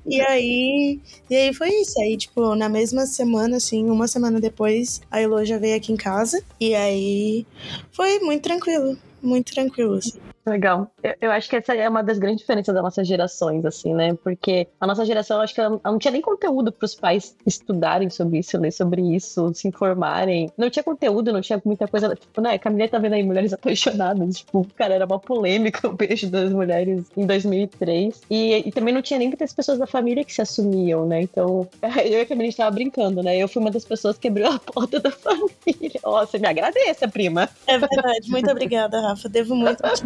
[0.05, 1.99] e aí, e aí foi isso.
[2.01, 5.95] Aí, tipo, na mesma semana, assim, uma semana depois, a Elo já veio aqui em
[5.95, 6.43] casa.
[6.59, 7.45] E aí
[7.93, 8.97] foi muito tranquilo.
[9.21, 10.19] Muito tranquilo, assim.
[10.45, 10.91] Legal.
[11.03, 14.13] Eu, eu acho que essa é uma das grandes diferenças das nossas gerações, assim, né?
[14.23, 16.95] Porque a nossa geração, eu acho que ela, ela não tinha nem conteúdo para os
[16.95, 20.51] pais estudarem sobre isso, ler sobre isso, se informarem.
[20.57, 22.15] Não tinha conteúdo, não tinha muita coisa.
[22.15, 22.57] Tipo, né?
[22.57, 24.39] Camila tá vendo aí mulheres apaixonadas.
[24.39, 28.21] Tipo, cara, era uma polêmica o beijo das mulheres em 2003.
[28.29, 31.21] E, e também não tinha nem muitas pessoas da família que se assumiam, né?
[31.21, 31.67] Então,
[32.03, 33.37] eu e a Camila estava brincando, né?
[33.37, 35.99] Eu fui uma das pessoas que abriu a porta da família.
[36.03, 37.47] Ó, você me agradeça, prima.
[37.67, 38.29] É verdade.
[38.29, 39.10] Muito obrigada, Rafa.
[39.29, 39.85] Devo muito.
[39.85, 40.03] a ti.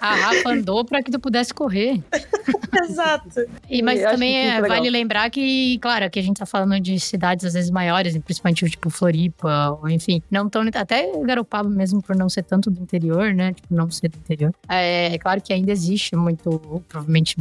[0.00, 2.02] A Rafa andou pra que tu pudesse correr.
[2.84, 3.46] Exato.
[3.68, 6.98] E, mas Eu também é, vale lembrar que, claro, aqui a gente tá falando de
[6.98, 10.62] cidades às vezes maiores, principalmente tipo Floripa, ou enfim, não tão.
[10.74, 13.52] Até Garopaba mesmo, por não ser tanto do interior, né?
[13.52, 14.52] Tipo, não ser do interior.
[14.68, 17.36] É, é claro que ainda existe muito, provavelmente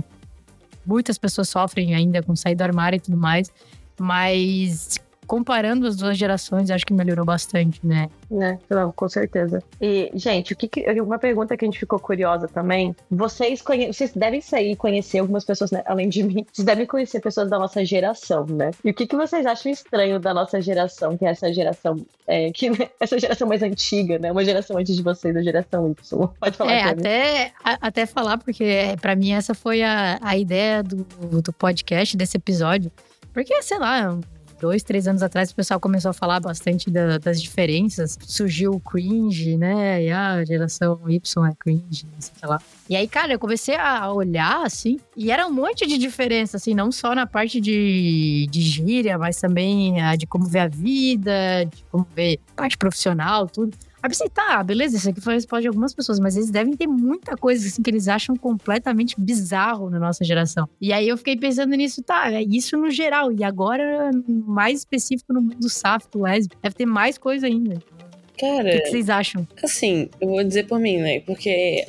[0.85, 3.51] muitas pessoas sofrem ainda com sair do armário e tudo mais,
[3.99, 4.99] mas
[5.31, 8.09] comparando as duas gerações, acho que melhorou bastante, né?
[8.29, 9.63] Né, não, com certeza.
[9.79, 12.93] E, gente, o que que- uma pergunta que a gente ficou curiosa também.
[13.09, 16.45] Vocês, conhe, vocês devem sair e conhecer algumas pessoas, né, além de mim.
[16.51, 18.71] Vocês devem conhecer pessoas da nossa geração, né?
[18.83, 21.95] E o que, que vocês acham estranho da nossa geração, que é essa geração,
[22.27, 24.33] é, que, né, essa geração mais antiga, né?
[24.33, 26.27] Uma geração antes de vocês, a geração Y.
[26.41, 30.35] Pode falar, É, até, a- até falar, porque é, pra mim essa foi a, a
[30.37, 31.05] ideia do,
[31.41, 32.91] do podcast, desse episódio.
[33.33, 34.19] Porque, sei lá,
[34.61, 38.17] dois, três anos atrás o pessoal começou a falar bastante da- das diferenças.
[38.25, 40.03] Surgiu o cringe, né?
[40.03, 41.19] E a geração Y
[41.49, 42.61] é cringe, sei lá.
[42.87, 46.73] E aí, cara, eu comecei a olhar, assim, e era um monte de diferença, assim,
[46.73, 51.65] não só na parte de, de gíria, mas também a de como ver a vida,
[51.65, 53.75] de como ver parte profissional, tudo.
[54.03, 56.75] Aí pensei, tá, beleza, isso aqui foi a resposta de algumas pessoas, mas eles devem
[56.75, 60.67] ter muita coisa assim que eles acham completamente bizarro na nossa geração.
[60.81, 63.31] E aí eu fiquei pensando nisso, tá, é isso no geral.
[63.31, 67.75] E agora, mais específico no mundo sáfico, lésbico, deve ter mais coisa ainda.
[67.75, 69.47] O Cara, que, que vocês acham?
[69.63, 71.19] assim, eu vou dizer por mim, né?
[71.19, 71.87] Porque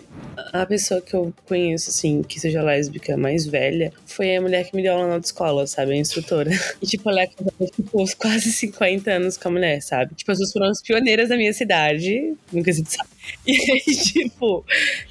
[0.53, 4.75] a pessoa que eu conheço, assim, que seja lésbica mais velha, foi a mulher que
[4.75, 5.93] me deu aula na autoescola, sabe?
[5.93, 6.51] A instrutora.
[6.83, 10.15] E, tipo, ela é tipo, quase 50 anos com a mulher, sabe?
[10.15, 13.09] Tipo, as duas foram as pioneiras da minha cidade, nunca se sabe.
[13.47, 14.65] E aí, tipo,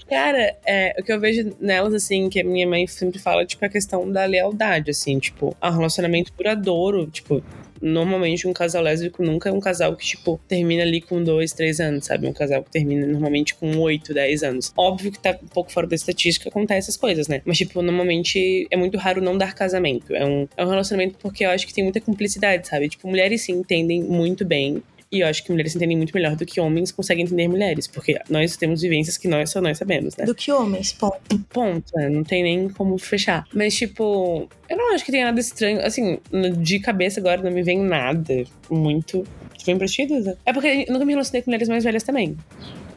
[0.10, 3.64] cara, é, o que eu vejo nelas, assim, que a minha mãe sempre fala, tipo,
[3.64, 7.42] é a questão da lealdade, assim, tipo, um relacionamento duradouro, tipo,
[7.82, 11.80] normalmente um casal lésbico nunca é um casal que, tipo, termina ali com dois, três
[11.80, 12.28] anos, sabe?
[12.28, 14.72] Um casal que termina normalmente com oito, dez anos.
[14.78, 17.42] Óbvio que tá um pouco fora da estatística, acontece essas coisas, né?
[17.46, 20.16] Mas, tipo, normalmente é muito raro não dar casamento.
[20.16, 22.90] É um, é um relacionamento porque eu acho que tem muita cumplicidade, sabe?
[22.90, 24.84] Tipo, mulheres se entendem muito bem.
[25.12, 27.86] E eu acho que mulheres entendem muito melhor do que homens conseguem entender mulheres.
[27.86, 30.24] Porque nós temos vivências que nós só nós sabemos, né?
[30.24, 31.40] Do que homens, ponto.
[31.50, 32.08] ponto, né?
[32.08, 33.46] Não tem nem como fechar.
[33.54, 35.82] Mas, tipo, eu não acho que tenha nada estranho.
[35.86, 36.18] Assim,
[36.60, 39.28] de cabeça agora não me vem nada muito.
[39.66, 40.38] Vem pra ti, Duda?
[40.46, 42.38] É porque eu nunca me relacionei com mulheres mais velhas também.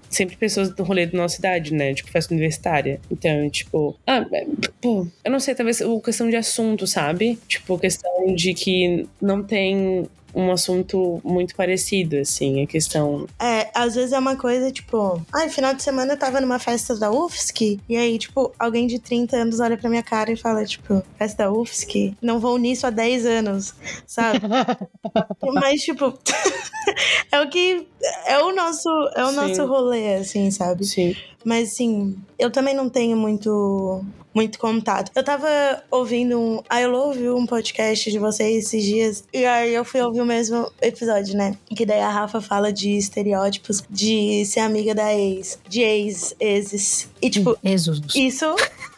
[0.09, 1.93] Sempre pessoas do rolê da nossa idade, né?
[1.95, 3.01] Tipo, festa universitária.
[3.11, 3.99] Então, tipo.
[4.07, 4.47] Ah, é,
[4.81, 7.41] pô, eu não sei, talvez o questão de assunto, sabe?
[7.49, 13.27] Tipo, questão de que não tem um assunto muito parecido, assim, a questão.
[13.41, 16.97] É, às vezes é uma coisa, tipo, ai, final de semana eu tava numa festa
[16.97, 20.65] da UFSC, e aí, tipo, alguém de 30 anos olha pra minha cara e fala,
[20.65, 22.15] tipo, festa da UFSC?
[22.21, 23.75] Não vou nisso há 10 anos,
[24.07, 24.41] sabe?
[25.55, 26.13] Mas, tipo,
[27.31, 27.87] é o que.
[28.27, 29.37] É o nosso, é o Sim.
[29.37, 30.85] nosso rolê, assim, sabe?
[30.85, 31.15] Sim.
[31.45, 34.03] Mas assim, eu também não tenho muito
[34.35, 35.13] muito contato.
[35.15, 35.49] Eu tava
[35.91, 36.63] ouvindo um.
[36.69, 39.25] Ah, eu ouvi um podcast de vocês esses dias.
[39.33, 41.57] E aí eu fui ouvir o mesmo episódio, né?
[41.75, 47.09] Que daí a Rafa fala de estereótipos de ser amiga da ex, de ex, exes.
[47.23, 48.01] E, tipo, Jesus.
[48.15, 48.45] isso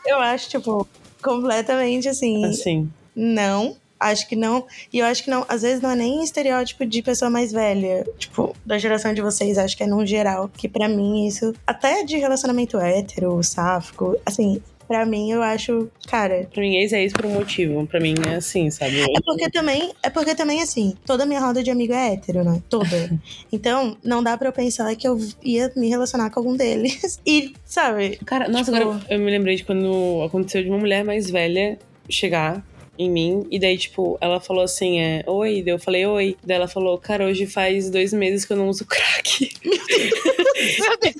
[0.07, 0.89] eu acho, tipo,
[1.23, 2.45] completamente assim.
[2.45, 2.91] Assim.
[3.15, 3.77] Não.
[3.99, 4.67] Acho que não.
[4.93, 5.45] E eu acho que não.
[5.49, 8.07] Às vezes não é nem estereótipo de pessoa mais velha.
[8.19, 9.57] Tipo, da geração de vocês.
[9.57, 10.51] Acho que é num geral.
[10.55, 11.55] Que pra mim isso.
[11.67, 14.15] Até de relacionamento hétero, sáfico.
[14.25, 15.89] Assim, pra mim eu acho.
[16.09, 16.49] Cara.
[16.53, 17.87] Pra mim, ex é isso por um motivo.
[17.87, 19.01] Pra mim é assim, sabe?
[19.01, 19.93] É porque também.
[20.03, 20.95] É porque também, assim.
[21.05, 22.63] Toda minha roda de amigo é hétero, né?
[22.69, 22.87] Toda.
[23.53, 27.19] Então, não dá pra eu pensar que eu ia me relacionar com algum deles.
[27.27, 28.19] E, sabe?
[28.25, 31.79] Cara, nossa, Tipo- agora eu me lembrei de quando aconteceu de uma mulher mais velha
[32.09, 32.65] chegar
[32.99, 36.35] em mim, e daí, tipo, ela falou assim, é, oi, daí eu falei, oi.
[36.43, 39.51] Daí ela falou, cara, hoje faz dois meses que eu não uso crack.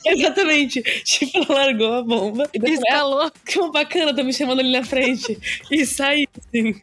[0.07, 0.83] Exatamente.
[1.05, 2.49] Tipo, ela largou a bomba.
[2.55, 3.33] E eu falei, ah, Escalou.
[3.45, 5.39] que bacana, tá me chamando ali na frente.
[5.71, 6.75] E saí, assim.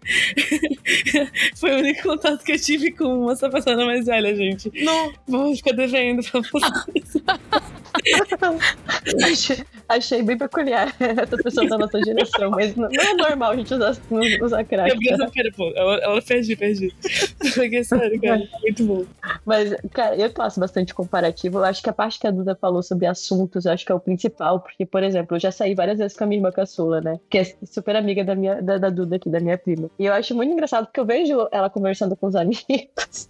[1.55, 4.71] Foi o único contato que eu tive com essa pessoa mais velha, gente.
[4.83, 7.23] Não, vou ficar devendo pra vocês.
[9.23, 13.55] achei, achei bem peculiar essa pessoa da nossa geração, mas não, não é normal a
[13.55, 13.95] gente usar,
[14.41, 14.89] usar crack.
[14.89, 15.71] Eu vi essa feira, pô.
[15.75, 16.93] Ela, ela perdi, perdi.
[17.53, 19.05] Porque, sério, cara, muito bom.
[19.45, 21.59] Mas, cara, eu faço bastante comparativo.
[21.59, 23.95] Eu acho que a parte que a Duda falou sobre assuntos, eu acho que é
[23.95, 27.01] o principal, porque, por exemplo, eu já saí várias vezes com a minha irmã caçula,
[27.01, 27.19] né?
[27.29, 29.89] Que é super amiga da, minha, da, da Duda aqui, da minha prima.
[29.99, 33.27] E eu acho muito engraçado porque eu vejo ela conversando com os amigos.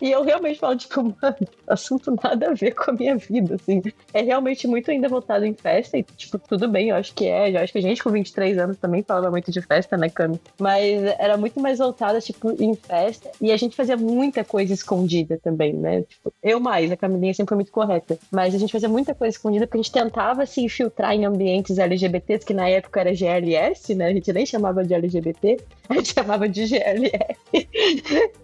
[0.00, 3.82] E eu realmente falo, tipo, mano, assunto nada a ver com a minha vida, assim.
[4.12, 7.50] É realmente muito ainda voltado em festa, e, tipo, tudo bem, eu acho que é.
[7.50, 10.40] Eu acho que a gente com 23 anos também falava muito de festa, né, Cami?
[10.58, 13.30] Mas era muito mais voltada, tipo, em festa.
[13.40, 16.02] E a gente fazia muita coisa escondida também, né?
[16.02, 18.18] Tipo, eu mais, a Camilinha sempre foi muito correta.
[18.30, 21.78] Mas a gente fazia muita coisa escondida porque a gente tentava se infiltrar em ambientes
[21.78, 24.06] LGBTs, que na época era GLS, né?
[24.06, 27.68] A gente nem chamava de LGBT, a gente chamava de GLS.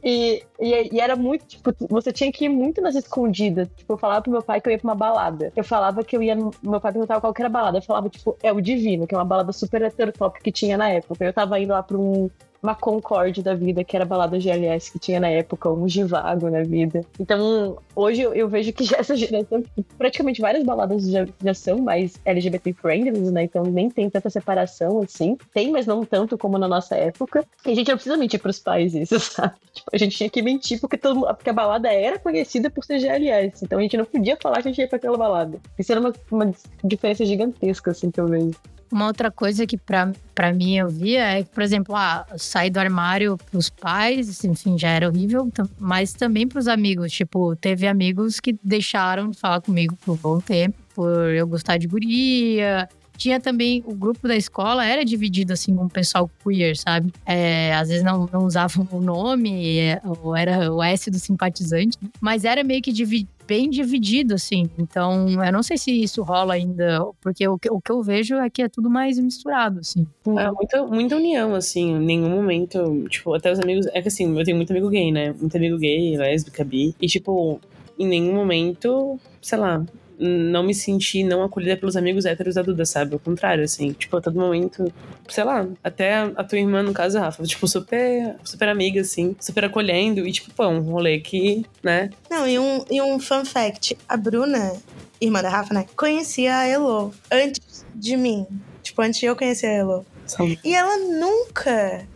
[0.02, 3.68] e, e, e era muito, tipo, você tinha que ir muito nas escondidas.
[3.76, 5.52] Tipo, eu falava pro meu pai que eu ia pra uma balada.
[5.56, 6.36] Eu falava que eu ia.
[6.36, 7.78] Meu pai perguntava qual que era a balada.
[7.78, 10.90] Eu falava, tipo, é o Divino, que é uma balada super heterotop que tinha na
[10.90, 11.24] época.
[11.24, 12.30] Eu tava indo lá pra um.
[12.62, 16.50] Uma Concorde da vida, que era a balada GLS que tinha na época, um Givago
[16.50, 17.02] na vida.
[17.18, 19.62] Então, hoje eu, eu vejo que já essa geração,
[19.98, 23.44] praticamente várias baladas já, já são mais LGBT friendly, né?
[23.44, 25.36] Então nem tem tanta separação assim.
[25.52, 27.44] Tem, mas não tanto como na nossa época.
[27.64, 29.54] E a gente não precisa mentir pros pais isso, sabe?
[29.72, 32.98] Tipo, a gente tinha que mentir porque, todo, porque a balada era conhecida por ser
[32.98, 33.64] GLS.
[33.64, 35.58] Então a gente não podia falar que a gente ia pra aquela balada.
[35.78, 38.52] Isso era uma, uma diferença gigantesca, assim, que eu vejo.
[38.90, 42.78] Uma outra coisa que pra mim eu via é que, por exemplo, ah, sair do
[42.78, 47.12] armário pros pais, enfim, já era horrível, mas também pros amigos.
[47.12, 51.78] Tipo, teve amigos que deixaram de falar comigo por um bom tempo, por eu gostar
[51.78, 52.88] de guria.
[53.16, 57.10] Tinha também o grupo da escola, era dividido assim com o pessoal queer, sabe?
[57.24, 61.96] É, às vezes não, não usavam o nome, é, ou era o S do simpatizante,
[62.20, 64.68] mas era meio que divi- bem dividido, assim.
[64.78, 68.36] Então, eu não sei se isso rola ainda, porque o que, o que eu vejo
[68.36, 70.06] é que é tudo mais misturado, assim.
[70.38, 73.86] É muita, muita união, assim, em nenhum momento, tipo, até os amigos.
[73.92, 75.34] É que assim, eu tenho muito amigo gay, né?
[75.38, 76.94] Muito amigo gay, lésbica, bi.
[77.00, 77.60] E, tipo,
[77.98, 79.84] em nenhum momento, sei lá,
[80.18, 83.14] não me senti não acolhida pelos amigos héteros da Duda, sabe?
[83.14, 84.92] Ao contrário, assim, tipo, a todo momento,
[85.28, 89.64] sei lá, até a tua irmã, no caso, Rafa, tipo, super, super amiga, assim, super
[89.64, 90.26] acolhendo.
[90.26, 92.10] E, tipo, pô, um rolê que, né?
[92.30, 94.72] Não, e um, e um fun fact: a Bruna,
[95.20, 95.86] irmã da Rafa, né?
[95.96, 98.46] Conhecia a Elo antes de mim.
[98.82, 100.06] Tipo, antes de eu conhecer a Elo.
[100.26, 102.06] São E ela nunca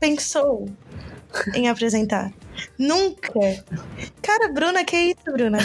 [0.00, 0.68] pensou
[1.54, 2.32] em apresentar.
[2.78, 3.30] Nunca.
[4.22, 5.58] Cara, Bruna, que isso, Bruna?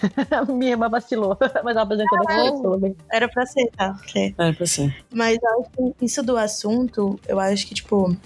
[0.48, 2.96] Minha irmã vacilou, mas ela apresentou daquela pessoa bem.
[3.12, 3.96] Era pra ser, tá?
[4.14, 4.94] É, pra ser.
[5.12, 8.16] Mas acho que isso do assunto, eu acho que, tipo,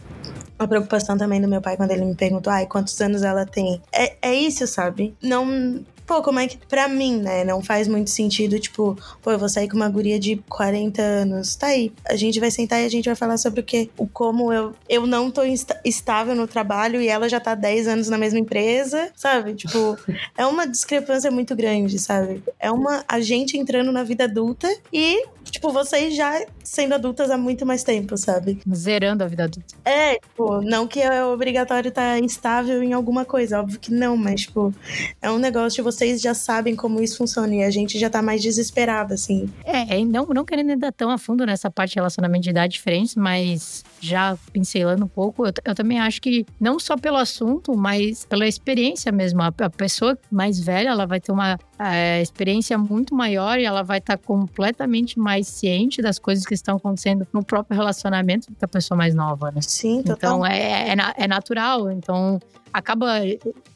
[0.59, 3.83] a preocupação também do meu pai quando ele me perguntou, ai, quantos anos ela tem?
[3.93, 5.15] É, é isso, sabe?
[5.23, 5.85] Não.
[6.07, 6.59] Pô, como é que.
[6.67, 7.45] Pra mim, né?
[7.45, 11.55] Não faz muito sentido, tipo, pô, eu vou sair com uma guria de 40 anos.
[11.57, 11.93] Tá aí.
[12.07, 13.91] A gente vai sentar e a gente vai falar sobre o quê?
[13.97, 15.43] O como eu, eu não tô
[15.85, 19.55] estável no trabalho e ela já tá 10 anos na mesma empresa, sabe?
[19.55, 19.97] Tipo,
[20.37, 22.43] é uma discrepância muito grande, sabe?
[22.59, 23.05] É uma.
[23.09, 27.85] A gente entrando na vida adulta e tipo, vocês já sendo adultas há muito mais
[27.85, 28.59] tempo, sabe?
[28.75, 29.75] Zerando a vida adulta.
[29.85, 34.43] É, tipo, não que é obrigatório estar instável em alguma coisa, óbvio que não, mas,
[34.43, 34.75] tipo,
[35.23, 38.43] é um negócio vocês já sabem como isso funciona e a gente já tá mais
[38.43, 39.49] desesperada, assim.
[39.65, 42.73] É, e não, não querendo entrar tão a fundo nessa parte de relacionamento de idade
[42.73, 47.77] diferentes, mas já pincelando um pouco, eu, eu também acho que não só pelo assunto,
[47.77, 49.43] mas pela experiência mesmo.
[49.43, 53.83] A, a pessoa mais velha, ela vai ter uma é, experiência muito maior e ela
[53.83, 58.65] vai estar completamente mais ciente das coisas que estão acontecendo no próprio relacionamento do que
[58.65, 59.61] a pessoa mais nova, né?
[59.61, 60.15] Sim, total.
[60.37, 62.41] Então é, é, na- é natural, então
[62.73, 63.21] acaba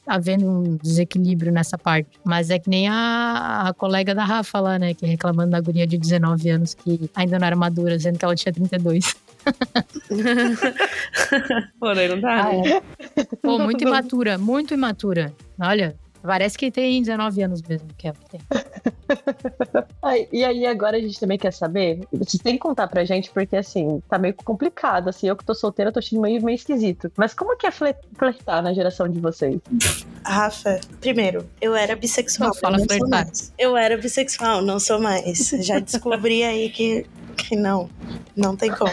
[0.06, 2.08] havendo um desequilíbrio nessa parte.
[2.24, 4.94] Mas é que nem a, a colega da Rafa lá, né?
[4.94, 8.34] Que reclamando da guria de 19 anos que ainda não era madura, sendo que ela
[8.34, 9.14] tinha 32.
[11.78, 12.80] Pô, não dá, né?
[13.42, 15.32] Pô, muito imatura, muito imatura.
[15.60, 18.40] Olha, parece que tem 19 anos mesmo, que é o que tem.
[20.32, 22.00] E aí, agora a gente também quer saber.
[22.12, 25.08] Vocês têm que contar pra gente, porque assim, tá meio complicado.
[25.08, 27.10] Assim, eu que tô solteira, eu tô achando meio, meio esquisito.
[27.16, 29.58] Mas como que é fle- flertar na geração de vocês?
[30.24, 32.48] Rafa, primeiro, eu era bissexual.
[32.50, 33.28] Não fala flertar.
[33.58, 35.48] Eu era bissexual, não sou mais.
[35.60, 37.88] Já descobri aí que, que não,
[38.36, 38.92] não tem como.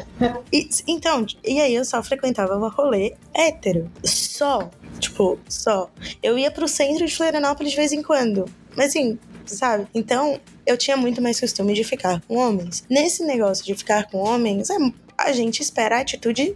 [0.52, 3.90] E, então, e aí eu só frequentava o rolê hétero.
[4.04, 5.90] Só, tipo, só.
[6.22, 8.46] Eu ia pro centro de Florianópolis de vez em quando.
[8.76, 9.88] Mas assim, sabe?
[9.94, 12.84] Então, eu tinha muito mais costume de ficar com homens.
[12.90, 14.78] Nesse negócio de ficar com homens, é-
[15.18, 16.56] a gente espera a atitude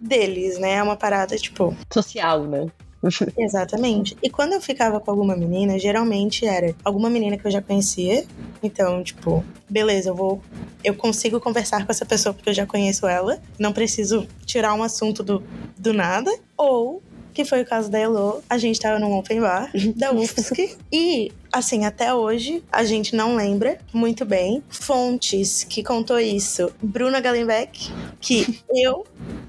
[0.00, 0.74] deles, né?
[0.74, 2.66] É uma parada, tipo, Social, né?
[3.38, 4.16] Exatamente.
[4.22, 8.24] E quando eu ficava com alguma menina, geralmente era alguma menina que eu já conhecia.
[8.62, 10.42] Então, tipo, beleza, eu vou.
[10.82, 13.40] Eu consigo conversar com essa pessoa porque eu já conheço ela.
[13.58, 15.42] Não preciso tirar um assunto do,
[15.76, 16.32] do nada.
[16.56, 17.02] Ou,
[17.38, 20.76] que foi o caso da Elo, a gente tava num open bar da UFSC.
[20.92, 24.60] e, assim, até hoje, a gente não lembra muito bem.
[24.68, 26.72] Fontes que contou isso.
[26.82, 29.06] Bruna Gallenbeck, que eu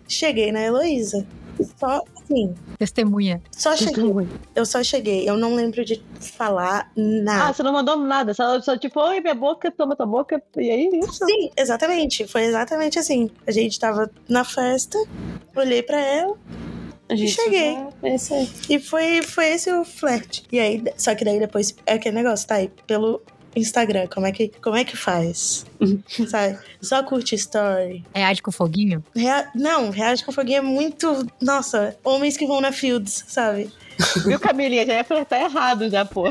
[0.08, 1.26] cheguei na Heloísa.
[1.80, 3.42] Só, assim, Testemunha.
[3.52, 4.04] só cheguei.
[4.54, 5.28] Eu só cheguei.
[5.28, 7.54] Eu não lembro de falar Ah, nada.
[7.54, 8.36] você não mandou nada.
[8.36, 10.40] Só, só tipo, oi, minha boca, toma tua boca.
[10.56, 11.26] E aí, isso.
[11.26, 12.28] Sim, exatamente.
[12.28, 13.32] Foi exatamente assim.
[13.48, 14.96] A gente tava na festa,
[15.56, 16.38] olhei pra ela
[17.10, 17.74] A gente cheguei.
[17.76, 18.50] tá- É isso aí.
[18.70, 20.44] e foi, foi esse o flerte.
[20.52, 23.22] E aí, só que daí depois é aquele negócio, tá aí, pelo
[23.56, 25.66] Instagram, como é que, como é que faz?
[26.30, 26.60] Sabe?
[26.82, 28.04] Só curte story.
[28.14, 29.04] Reage com foguinho?
[29.16, 31.26] Rea- Não, reage com foguinho é muito.
[31.42, 33.72] Nossa, homens que vão na Fields, sabe?
[34.26, 34.86] Viu, Camilinha?
[34.86, 36.28] Já ia flertar errado, já, pô.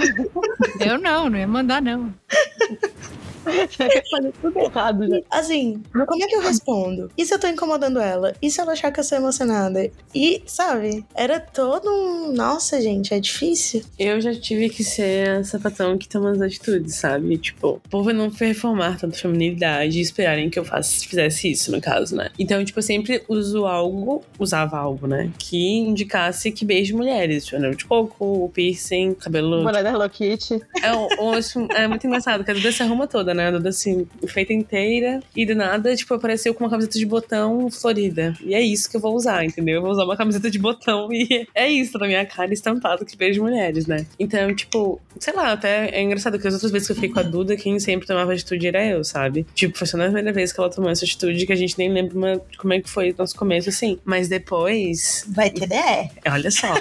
[0.80, 2.14] Eu não, não ia mandar, não.
[4.10, 5.20] Fazer tudo errado, já.
[5.30, 7.10] Assim, como é que eu respondo?
[7.16, 8.34] E se eu tô incomodando ela?
[8.40, 9.90] E se ela achar que eu sou emocionada?
[10.14, 12.32] E, sabe, era todo um.
[12.32, 13.82] Nossa, gente, é difícil.
[13.98, 17.36] Eu já tive que ser a sapatão que toma as atitudes, sabe?
[17.38, 21.80] Tipo, o povo não reformar tanto feminilidade e esperarem que eu faça, fizesse isso, no
[21.80, 22.30] caso, né?
[22.38, 25.30] Então, tipo, eu sempre uso algo, usava algo, né?
[25.38, 27.44] Que indicasse que beijo mulheres.
[27.44, 29.62] Tipo, anel de coco, o piercing, cabelo.
[29.62, 30.60] Boné da Hello Kitty.
[30.82, 33.48] É, o- o- isso é muito engraçado, porque a Duda se arruma toda, né?
[33.48, 35.20] A Duda, assim, feita inteira.
[35.36, 38.34] E do nada, tipo, apareceu com uma camiseta de botão florida.
[38.44, 39.76] E é isso que eu vou usar, entendeu?
[39.76, 43.16] Eu vou usar uma camiseta de botão e é isso na minha cara estampado que
[43.16, 44.06] beijo mulheres, né?
[44.18, 47.20] Então, tipo, sei lá, até é engraçado que as outras vezes que eu fiquei com
[47.20, 49.46] a Duda, quem sempre tomava atitude era eu, sabe?
[49.54, 51.92] Tipo, foi só na primeira vez que ela tomou essa atitude que a gente nem
[51.92, 53.98] lembra uma- como é que foi o nosso começo, assim.
[54.04, 56.10] Mas depois, Vai ter DR.
[56.32, 56.74] Olha só,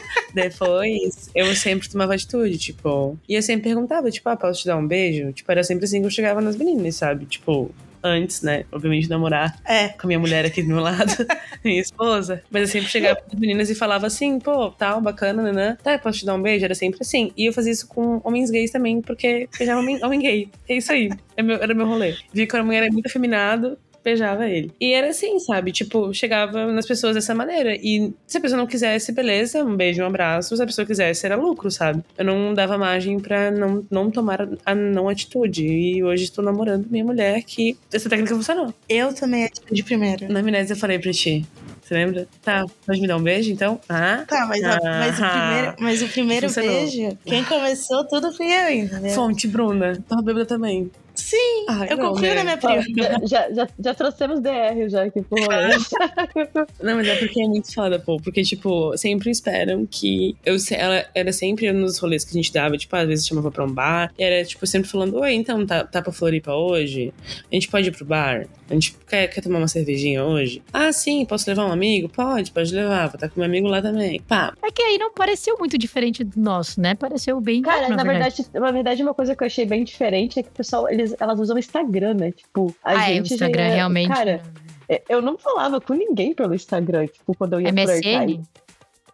[0.48, 3.18] depois eu sempre tomava atitude, tipo.
[3.28, 5.32] E eu sempre perguntava, tipo, ah, posso te dar um beijo?
[5.34, 7.26] Tipo, era sempre assim que eu chegava nas meninas, sabe?
[7.26, 7.71] Tipo,
[8.04, 8.63] antes, né?
[8.71, 9.89] Obviamente, namorar É.
[9.89, 11.12] com a minha mulher aqui do meu lado,
[11.65, 12.41] minha esposa.
[12.50, 15.78] Mas eu sempre chegava com as meninas e falava assim, pô, tal, bacana, né?
[15.84, 16.63] Tá, posso te dar um beijo?
[16.63, 17.32] Era sempre assim.
[17.36, 20.50] E eu fazia isso com homens gays também, porque beijava homem, homem gay.
[20.69, 21.10] É isso aí.
[21.36, 22.15] É meu, era meu rolê.
[22.32, 24.72] Vi que a mulher era muito afeminado, beijava ele.
[24.80, 25.72] E era assim, sabe?
[25.72, 27.76] Tipo, chegava nas pessoas dessa maneira.
[27.76, 30.56] E se a pessoa não quisesse, beleza, um beijo, um abraço.
[30.56, 32.02] Se a pessoa quisesse, era lucro, sabe?
[32.17, 35.65] Eu não dava margem pra não, não tomar a não atitude.
[35.65, 38.74] E hoje estou namorando minha mulher que essa técnica funcionou.
[38.88, 40.32] Eu tomei atitude primeiro.
[40.32, 41.46] Na amnésia eu falei pra ti.
[41.82, 42.28] Você lembra?
[42.43, 43.80] Tá, pode me dar um beijo então?
[43.88, 44.26] Ah?
[44.28, 45.30] Tá, mas, a- mas o Ah.
[45.32, 46.72] primeiro, mas o primeiro Funcionou.
[46.82, 49.12] beijo, quem começou tudo fui eu, entendeu?
[49.12, 49.98] Fonte, Bruna.
[50.08, 50.91] Tava bêbada também.
[51.28, 52.36] Sim, Ai, eu não, confio né?
[52.36, 53.28] na minha Ó, prima.
[53.28, 55.76] já, já, já trouxemos DR já aqui pro rolê.
[56.82, 58.16] Não, mas é porque é muito foda, pô.
[58.18, 60.38] Porque, tipo, sempre esperam que.
[60.46, 63.66] Eu, ela era sempre nos rolês que a gente dava, tipo, às vezes chamava pra
[63.66, 64.13] um bar.
[64.18, 67.13] E era, tipo, sempre falando: Oi, então, tá, tá pra Floripa hoje?
[67.52, 68.48] A gente pode ir pro bar?
[68.70, 70.62] A gente quer, quer tomar uma cervejinha hoje?
[70.72, 72.08] Ah, sim, posso levar um amigo?
[72.08, 73.08] Pode, pode levar.
[73.08, 74.22] Vou estar com meu amigo lá também.
[74.22, 74.54] Pá.
[74.63, 76.96] É que aí não pareceu muito diferente do nosso, né?
[76.96, 77.62] Pareceu bem.
[77.62, 80.50] Cara, na, na verdade, na verdade, uma coisa que eu achei bem diferente é que
[80.50, 82.32] o pessoal, eles elas usam Instagram, né?
[82.32, 83.17] Tipo, a ah, gente.
[83.17, 84.08] é, o Instagram já- realmente.
[84.10, 84.41] Cara,
[84.89, 88.23] é, eu não falava com ninguém pelo Instagram, tipo, quando eu ia flertar.
[88.23, 88.43] MSN?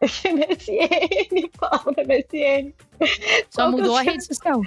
[0.03, 2.73] MSN, falava no MSN.
[3.49, 4.61] Só que mudou eu a rede social.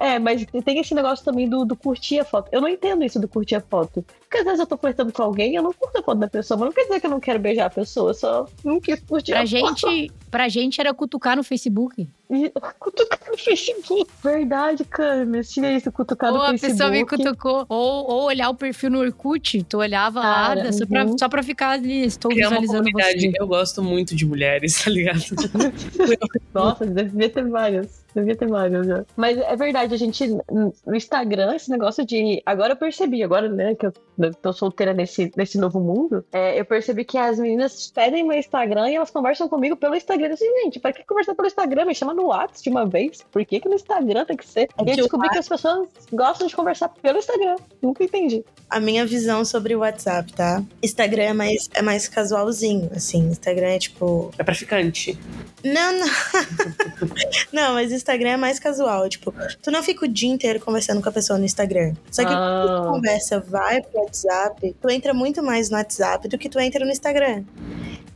[0.00, 2.48] É, mas tem esse negócio também do, do curtir a foto.
[2.52, 4.04] Eu não entendo isso do curtir a foto.
[4.32, 6.56] Porque às vezes eu tô flertando com alguém, eu não curto a foto da pessoa,
[6.56, 8.98] mas não quer dizer que eu não quero beijar a pessoa, eu só não quis
[9.00, 9.78] curtir Pra a foto.
[9.78, 12.08] gente, pra gente era cutucar no Facebook.
[12.30, 14.10] E cutucar no Facebook.
[14.24, 15.52] Verdade, Camis.
[15.52, 16.72] Tinha isso, cutucar ou no a Facebook.
[16.72, 17.66] pessoa me cutucou.
[17.68, 19.62] Ou, ou olhar o perfil no Orkut.
[19.64, 21.18] Tu olhava Cara, lá só, pra, uhum.
[21.18, 22.06] só pra ficar ali.
[22.06, 23.30] Estou Criar uma visualizando comunidade.
[23.30, 23.36] você.
[23.38, 25.20] Eu gosto muito de mulheres, tá ligado?
[26.54, 28.02] Nossa, devia ter várias.
[28.14, 29.04] Devia ter várias já.
[29.14, 30.26] Mas é verdade, a gente.
[30.26, 32.42] No Instagram, esse negócio de.
[32.46, 33.92] Agora eu percebi, agora, né, que eu
[34.30, 38.90] tô solteira nesse, nesse novo mundo, é, eu percebi que as meninas pedem meu Instagram
[38.90, 40.28] e elas conversam comigo pelo Instagram.
[40.28, 41.84] Eu assim, gente, pra que conversar pelo Instagram?
[41.86, 43.24] Me chama no WhatsApp de uma vez.
[43.30, 44.68] Por que, que no Instagram tem que ser?
[44.78, 47.56] É E que eu o descobri que as pessoas gostam de conversar pelo Instagram.
[47.80, 48.44] Nunca entendi.
[48.70, 50.62] A minha visão sobre o WhatsApp, tá?
[50.82, 53.28] Instagram é mais, é mais casualzinho, assim.
[53.28, 54.30] Instagram é tipo.
[54.38, 55.18] É pra ficante.
[55.64, 56.06] Não, não.
[57.52, 59.08] não, mas Instagram é mais casual.
[59.08, 61.94] Tipo, tu não fica o dia inteiro conversando com a pessoa no Instagram.
[62.10, 62.64] Só que Ah.
[62.66, 66.60] quando a conversa vai pro WhatsApp, tu entra muito mais no WhatsApp do que tu
[66.60, 67.44] entra no Instagram.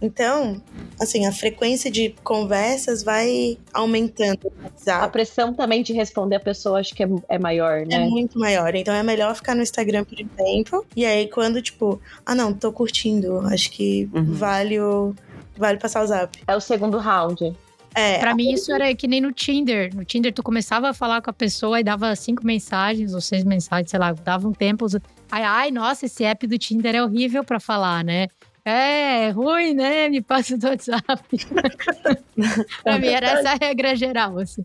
[0.01, 0.61] Então,
[1.01, 6.81] assim, a frequência de conversas vai aumentando no A pressão também de responder a pessoa
[6.81, 8.07] acho que é, é maior, É né?
[8.07, 8.75] muito maior.
[8.75, 10.85] Então é melhor ficar no Instagram por um tempo.
[10.95, 13.41] E aí, quando, tipo, ah, não, tô curtindo.
[13.47, 14.35] Acho que Uhum.
[14.35, 15.15] vale o.
[15.57, 16.39] Vale passar o zap.
[16.47, 17.57] É o segundo round.
[17.97, 19.95] É, Pra mim, isso era que nem no Tinder.
[19.97, 23.43] No Tinder, tu começava a falar com a pessoa e dava cinco mensagens ou seis
[23.43, 24.87] mensagens, sei lá, dava um tempo.
[25.33, 28.29] Ai, ai, nossa, esse app do Tinder é horrível pra falar, né?
[28.67, 30.11] É, é ruim, né?
[30.11, 31.07] Me passa do WhatsApp.
[32.85, 34.63] pra mim, era essa a regra geral, assim.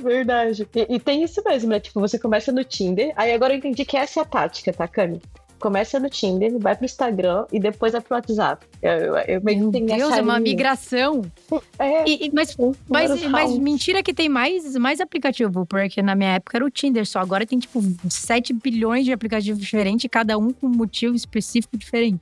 [0.00, 0.68] Verdade.
[0.76, 1.80] E, e tem isso mesmo, né?
[1.80, 3.12] Tipo, você começa no Tinder.
[3.16, 5.20] Aí agora eu entendi que essa é a tática, tá, Cami?
[5.58, 8.64] Começa no Tinder, vai pro Instagram e depois vai pro WhatsApp.
[8.82, 11.22] Eu, eu, eu meio Meu que tenho Deus, é uma migração.
[11.78, 12.56] É, E- e- mas
[12.88, 17.04] Mas, mas mentira que tem mais, mais aplicativo, porque na minha época era o Tinder
[17.06, 17.18] só.
[17.20, 22.20] Agora tem, tipo, 7 bilhões de aplicativos diferentes, cada um com um motivo específico diferente.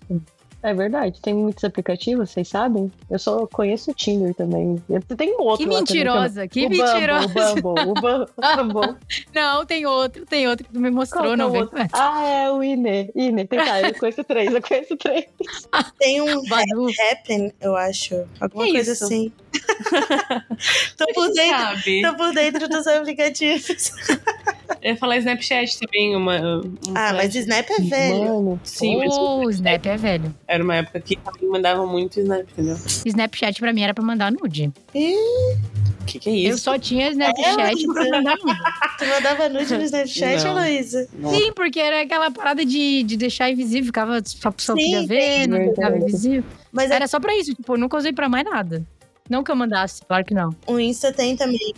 [0.63, 2.91] É verdade, tem muitos aplicativos, vocês sabem?
[3.09, 4.83] Eu só conheço o Tinder também.
[5.17, 7.27] Tem um outro Que mentirosa, que o Bumble, mentirosa.
[7.27, 8.97] O Bumble, o Bumble, o Bumble.
[9.35, 11.69] Não, tem outro, tem outro que tu me Qual mostrou, que é não o vem.
[11.93, 13.11] Ah, é o Ine.
[13.15, 15.27] Ine, tem, tá, eu conheço três, eu conheço três.
[16.01, 16.89] tem um Badu.
[17.13, 18.25] Happen, eu acho.
[18.41, 19.05] Alguma Que coisa isso?
[19.05, 19.33] assim.
[20.97, 23.93] tô, por dentro, tô por dentro dos aplicativos.
[24.83, 26.37] Eu ia falar Snapchat também, uma.
[26.59, 27.35] um Ah, mas flash.
[27.37, 28.25] Snap é velho.
[28.35, 30.35] Mano, Sim, mas Oh, o Snap é velho.
[30.47, 32.77] era uma época que também mandava muito Snap, entendeu?
[33.05, 34.73] Snapchat pra mim era pra mandar nude.
[34.95, 36.59] O que, que é Eu isso?
[36.65, 37.49] só tinha Snapchat
[37.85, 38.57] É, pra mandar nude.
[38.99, 40.51] Tu mandava nude no Snapchat, Não.
[40.63, 41.07] Heloísa?
[41.31, 45.47] Sim, porque era aquela parada de, de deixar invisível, ficava só pessoa Sim, podia ver,
[45.49, 46.45] não ficava invisível.
[46.73, 48.83] Mas é Era só pra isso, tipo, eu nunca usei pra mais nada.
[49.29, 50.51] Não que eu mandasse, claro que não.
[50.67, 51.75] o Insta tem também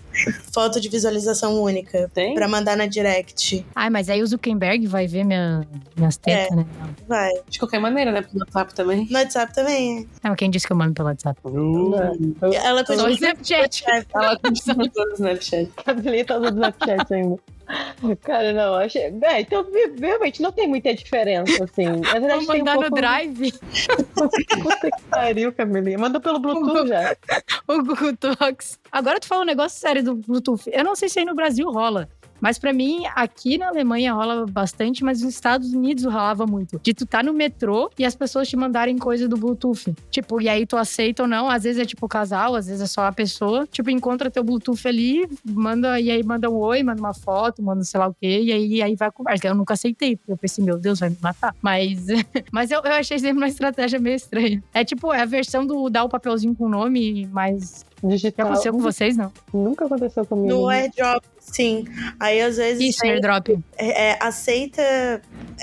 [0.53, 2.11] foto de visualização única.
[2.12, 2.34] Tem?
[2.34, 3.64] Pra mandar na direct.
[3.74, 6.57] Ai, mas aí o Zuckerberg vai ver minha, minhas tetas, É.
[6.57, 6.66] né?
[7.07, 7.30] Vai.
[7.49, 8.24] De qualquer maneira, né?
[8.32, 9.07] No WhatsApp também.
[9.11, 11.40] No WhatsApp também Não, quem disse que eu mando pelo WhatsApp?
[11.44, 12.57] é.
[12.57, 13.11] Ela Só o continua.
[13.12, 13.84] Snapchat.
[14.14, 15.70] Ela continua usando o Snapchat.
[15.86, 17.36] Habilita do Snapchat ainda.
[18.23, 19.12] Cara, não, achei.
[19.23, 19.66] É, então,
[20.01, 21.87] realmente, não tem muita diferença, assim.
[21.87, 22.97] Na verdade, Vou tem um mandar no pouco...
[22.97, 23.53] Drive
[24.14, 25.99] Puta que pariu, Camilinha.
[25.99, 27.16] Manda pelo Bluetooth já.
[27.69, 28.79] o Google Talks.
[28.91, 30.71] Agora tu fala um negócio sério do Bluetooth.
[30.73, 32.09] Eu não sei se aí no Brasil rola.
[32.41, 36.80] Mas pra mim, aqui na Alemanha rola bastante, mas nos Estados Unidos rolava muito.
[36.82, 39.95] De tu tá no metrô e as pessoas te mandarem coisa do Bluetooth.
[40.11, 41.49] Tipo, e aí tu aceita ou não.
[41.49, 43.66] Às vezes é tipo casal, às vezes é só a pessoa.
[43.66, 47.82] Tipo, encontra teu Bluetooth ali, manda, e aí manda um oi, manda uma foto, manda
[47.84, 49.49] sei lá o quê, e aí, aí vai a conversa.
[49.49, 51.55] Eu nunca aceitei, porque eu pensei, meu Deus, vai me matar.
[51.62, 52.07] Mas,
[52.53, 54.62] mas eu, eu achei sempre uma estratégia meio estranha.
[54.72, 58.46] É tipo, é a versão do dar o papelzinho com o nome, mas já Digital.
[58.46, 59.32] aconteceu com vocês, não?
[59.53, 60.49] Nunca aconteceu comigo.
[60.49, 61.84] No airdrop, sim.
[62.20, 63.49] Aí às vezes Isso, tem- airdrop.
[63.76, 65.20] é, é, aceita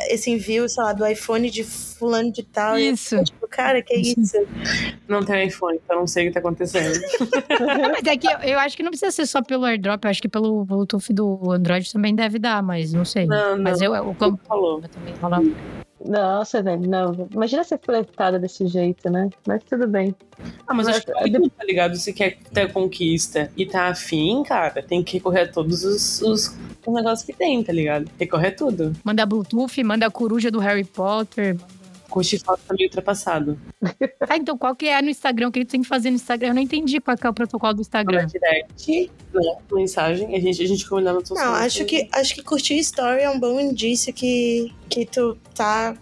[0.10, 2.78] esse envio, sei lá, do iPhone de fulano de tal.
[2.78, 3.16] E Isso.
[3.16, 4.20] eu, tipo, cara, que Isso.
[4.20, 4.38] isso?
[5.08, 7.00] Não tem iPhone, então eu não sei o que tá acontecendo.
[7.94, 10.22] Mas é que eu, eu acho que não precisa ser só pelo airdrop, eu acho
[10.22, 13.26] que pelo Bluetooth do Android também deve dar, mas não sei.
[13.26, 13.64] Não, não.
[13.64, 14.82] Mas eu, eu como Falou.
[14.82, 15.42] também rola.
[16.08, 17.28] Nossa, velho, não.
[17.34, 19.30] Imagina ser flertada desse jeito, né?
[19.48, 20.16] Mas tudo bem.
[20.68, 21.96] Ah, mas acho que Mas, tudo, tá ligado?
[21.96, 26.56] Se quer ter conquista e tá afim, cara, tem que recorrer a todos os, os,
[26.86, 28.10] os negócios que tem, tá ligado?
[28.20, 28.94] Recorrer a tudo.
[29.04, 31.58] Manda Bluetooth, manda a coruja do Harry Potter.
[32.16, 33.60] Curtir foto tá meio ultrapassado.
[34.28, 35.50] Ah, então qual que é no Instagram?
[35.50, 36.50] O que tu tem que fazer no Instagram?
[36.50, 38.26] Eu não entendi qual que é o protocolo do Instagram.
[38.26, 39.56] direct, né?
[39.72, 43.30] Mensagem, a gente, a gente combinava todos Não, acho que, acho que curtir story é
[43.30, 45.96] um bom indício que, que tu tá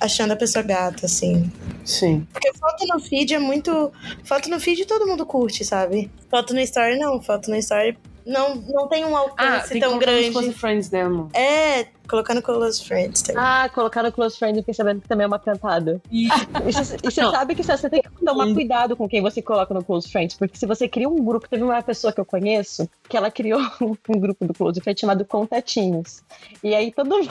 [0.00, 1.52] achando a pessoa gata, assim.
[1.84, 2.26] Sim.
[2.32, 3.92] Porque foto no feed é muito.
[4.24, 6.10] Foto no feed todo mundo curte, sabe?
[6.30, 7.20] Foto no story não.
[7.20, 7.98] Foto no story
[8.30, 10.30] não, não tem um Ah, alcance que tão grande.
[10.30, 11.28] close friends, amor?
[11.34, 13.42] É, colocando close friends também.
[13.42, 16.00] Ah, colocar no Close Friends, eu fiquei sabendo que também é uma cantada.
[16.10, 16.28] E
[16.66, 19.84] E você e sabe que você tem que tomar cuidado com quem você coloca no
[19.84, 23.16] Close Friends, porque se você cria um grupo, teve uma pessoa que eu conheço que
[23.16, 26.22] ela criou um grupo do Close Friends chamado Contatinhos.
[26.62, 27.30] E aí todo mundo.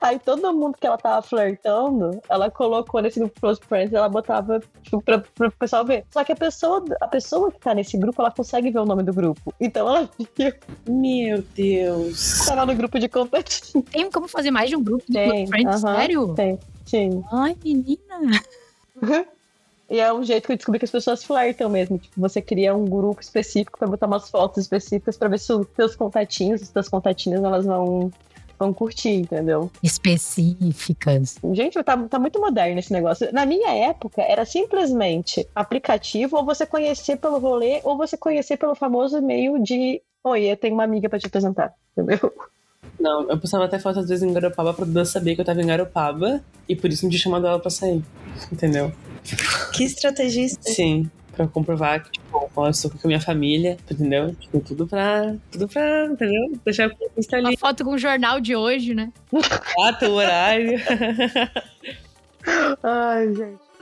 [0.00, 4.60] Aí todo mundo que ela tava flertando, ela colocou nesse grupo Close Friends, ela botava
[4.82, 6.04] tipo, pra, pro pessoal ver.
[6.10, 9.02] Só que a pessoa, a pessoa que tá nesse grupo, ela consegue ver o nome
[9.02, 9.54] do grupo.
[9.60, 10.56] Então ela via
[10.86, 12.44] Meu Deus.
[12.46, 13.84] tava no grupo de contatinhos.
[13.90, 15.84] Tem como fazer mais de um grupo de Tem, friends?
[15.84, 15.96] aham.
[15.96, 16.34] Sério?
[16.34, 17.24] Tem, sim.
[17.32, 18.42] Ai, menina.
[19.90, 21.98] E é um jeito que eu descobri que as pessoas flertam mesmo.
[21.98, 25.66] Tipo, você cria um grupo específico pra botar umas fotos específicas pra ver se os
[25.68, 28.10] teus contatinhos, as tuas contatinhas, elas vão,
[28.62, 29.70] vão curtir, entendeu?
[29.82, 31.36] Específicas.
[31.52, 33.28] Gente, tá, tá muito moderno esse negócio.
[33.32, 38.74] Na minha época, era simplesmente aplicativo, ou você conhecer pelo rolê, ou você conhecer pelo
[38.74, 42.32] famoso e-mail de Oi, eu tenho uma amiga pra te apresentar, entendeu?
[43.00, 45.60] Não, eu postava até foto às vezes em Garopaba pra Duda saber que eu tava
[45.60, 48.00] em Garopaba e por isso não tinha chamado ela pra sair.
[48.52, 48.92] Entendeu?
[49.72, 50.70] Que estrategista.
[50.70, 51.10] Sim.
[51.34, 54.34] Pra comprovar que, tipo, ó, eu estou com a minha família, entendeu?
[54.34, 55.34] Tipo, tudo pra.
[55.50, 56.52] Tudo pra, entendeu?
[56.64, 57.46] Deixar a conquista ali.
[57.46, 59.10] Uma foto com o jornal de hoje, né?
[59.78, 60.78] Data, o horário.
[62.82, 63.72] Ai, gente.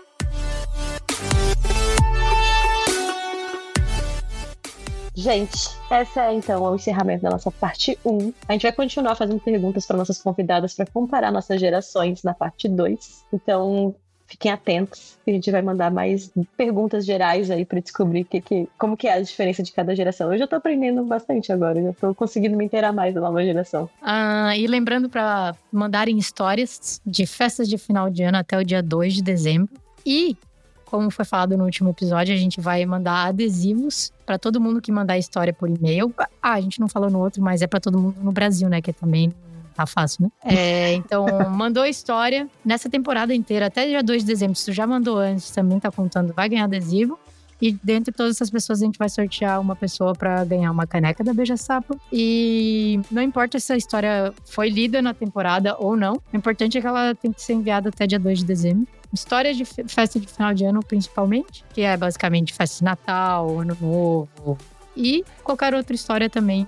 [5.14, 8.32] Gente, essa é então o encerramento da nossa parte 1.
[8.48, 12.68] A gente vai continuar fazendo perguntas para nossas convidadas para comparar nossas gerações na parte
[12.68, 13.26] 2.
[13.32, 13.94] Então,
[14.30, 18.96] fiquem atentos, a gente vai mandar mais perguntas gerais aí para descobrir que, que, como
[18.96, 20.32] que é a diferença de cada geração.
[20.32, 23.90] Eu já tô aprendendo bastante agora, já tô conseguindo me inteirar mais da nova geração.
[24.00, 28.80] Ah, e lembrando para mandarem histórias de festas de final de ano até o dia
[28.80, 29.74] 2 de dezembro.
[30.06, 30.36] E,
[30.84, 34.92] como foi falado no último episódio, a gente vai mandar adesivos para todo mundo que
[34.92, 36.14] mandar história por e-mail.
[36.40, 38.80] Ah, a gente não falou no outro, mas é para todo mundo no Brasil, né?
[38.80, 39.32] Que também
[39.74, 40.30] tá fácil, né?
[40.44, 44.54] É, então, mandou história nessa temporada inteira, até dia 2 de dezembro.
[44.56, 47.18] Se tu já mandou antes, também tá contando, vai ganhar adesivo.
[47.62, 51.22] E dentre todas essas pessoas, a gente vai sortear uma pessoa para ganhar uma caneca
[51.22, 52.00] da Beija Sapo.
[52.10, 56.80] E não importa se a história foi lida na temporada ou não, o importante é
[56.80, 58.86] que ela tem que ser enviada até dia 2 de dezembro.
[59.12, 63.58] Histórias de fe- festa de final de ano, principalmente, que é basicamente festa de Natal,
[63.60, 64.56] Ano Novo
[64.96, 66.66] e qualquer outra história também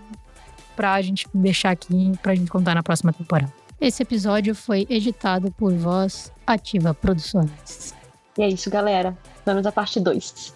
[0.77, 3.53] pra gente deixar aqui pra gente contar na próxima temporada.
[3.81, 7.95] Esse episódio foi editado por Voz Ativa Produções.
[8.39, 9.17] E é isso, galera.
[9.45, 10.55] Vamos à parte 2.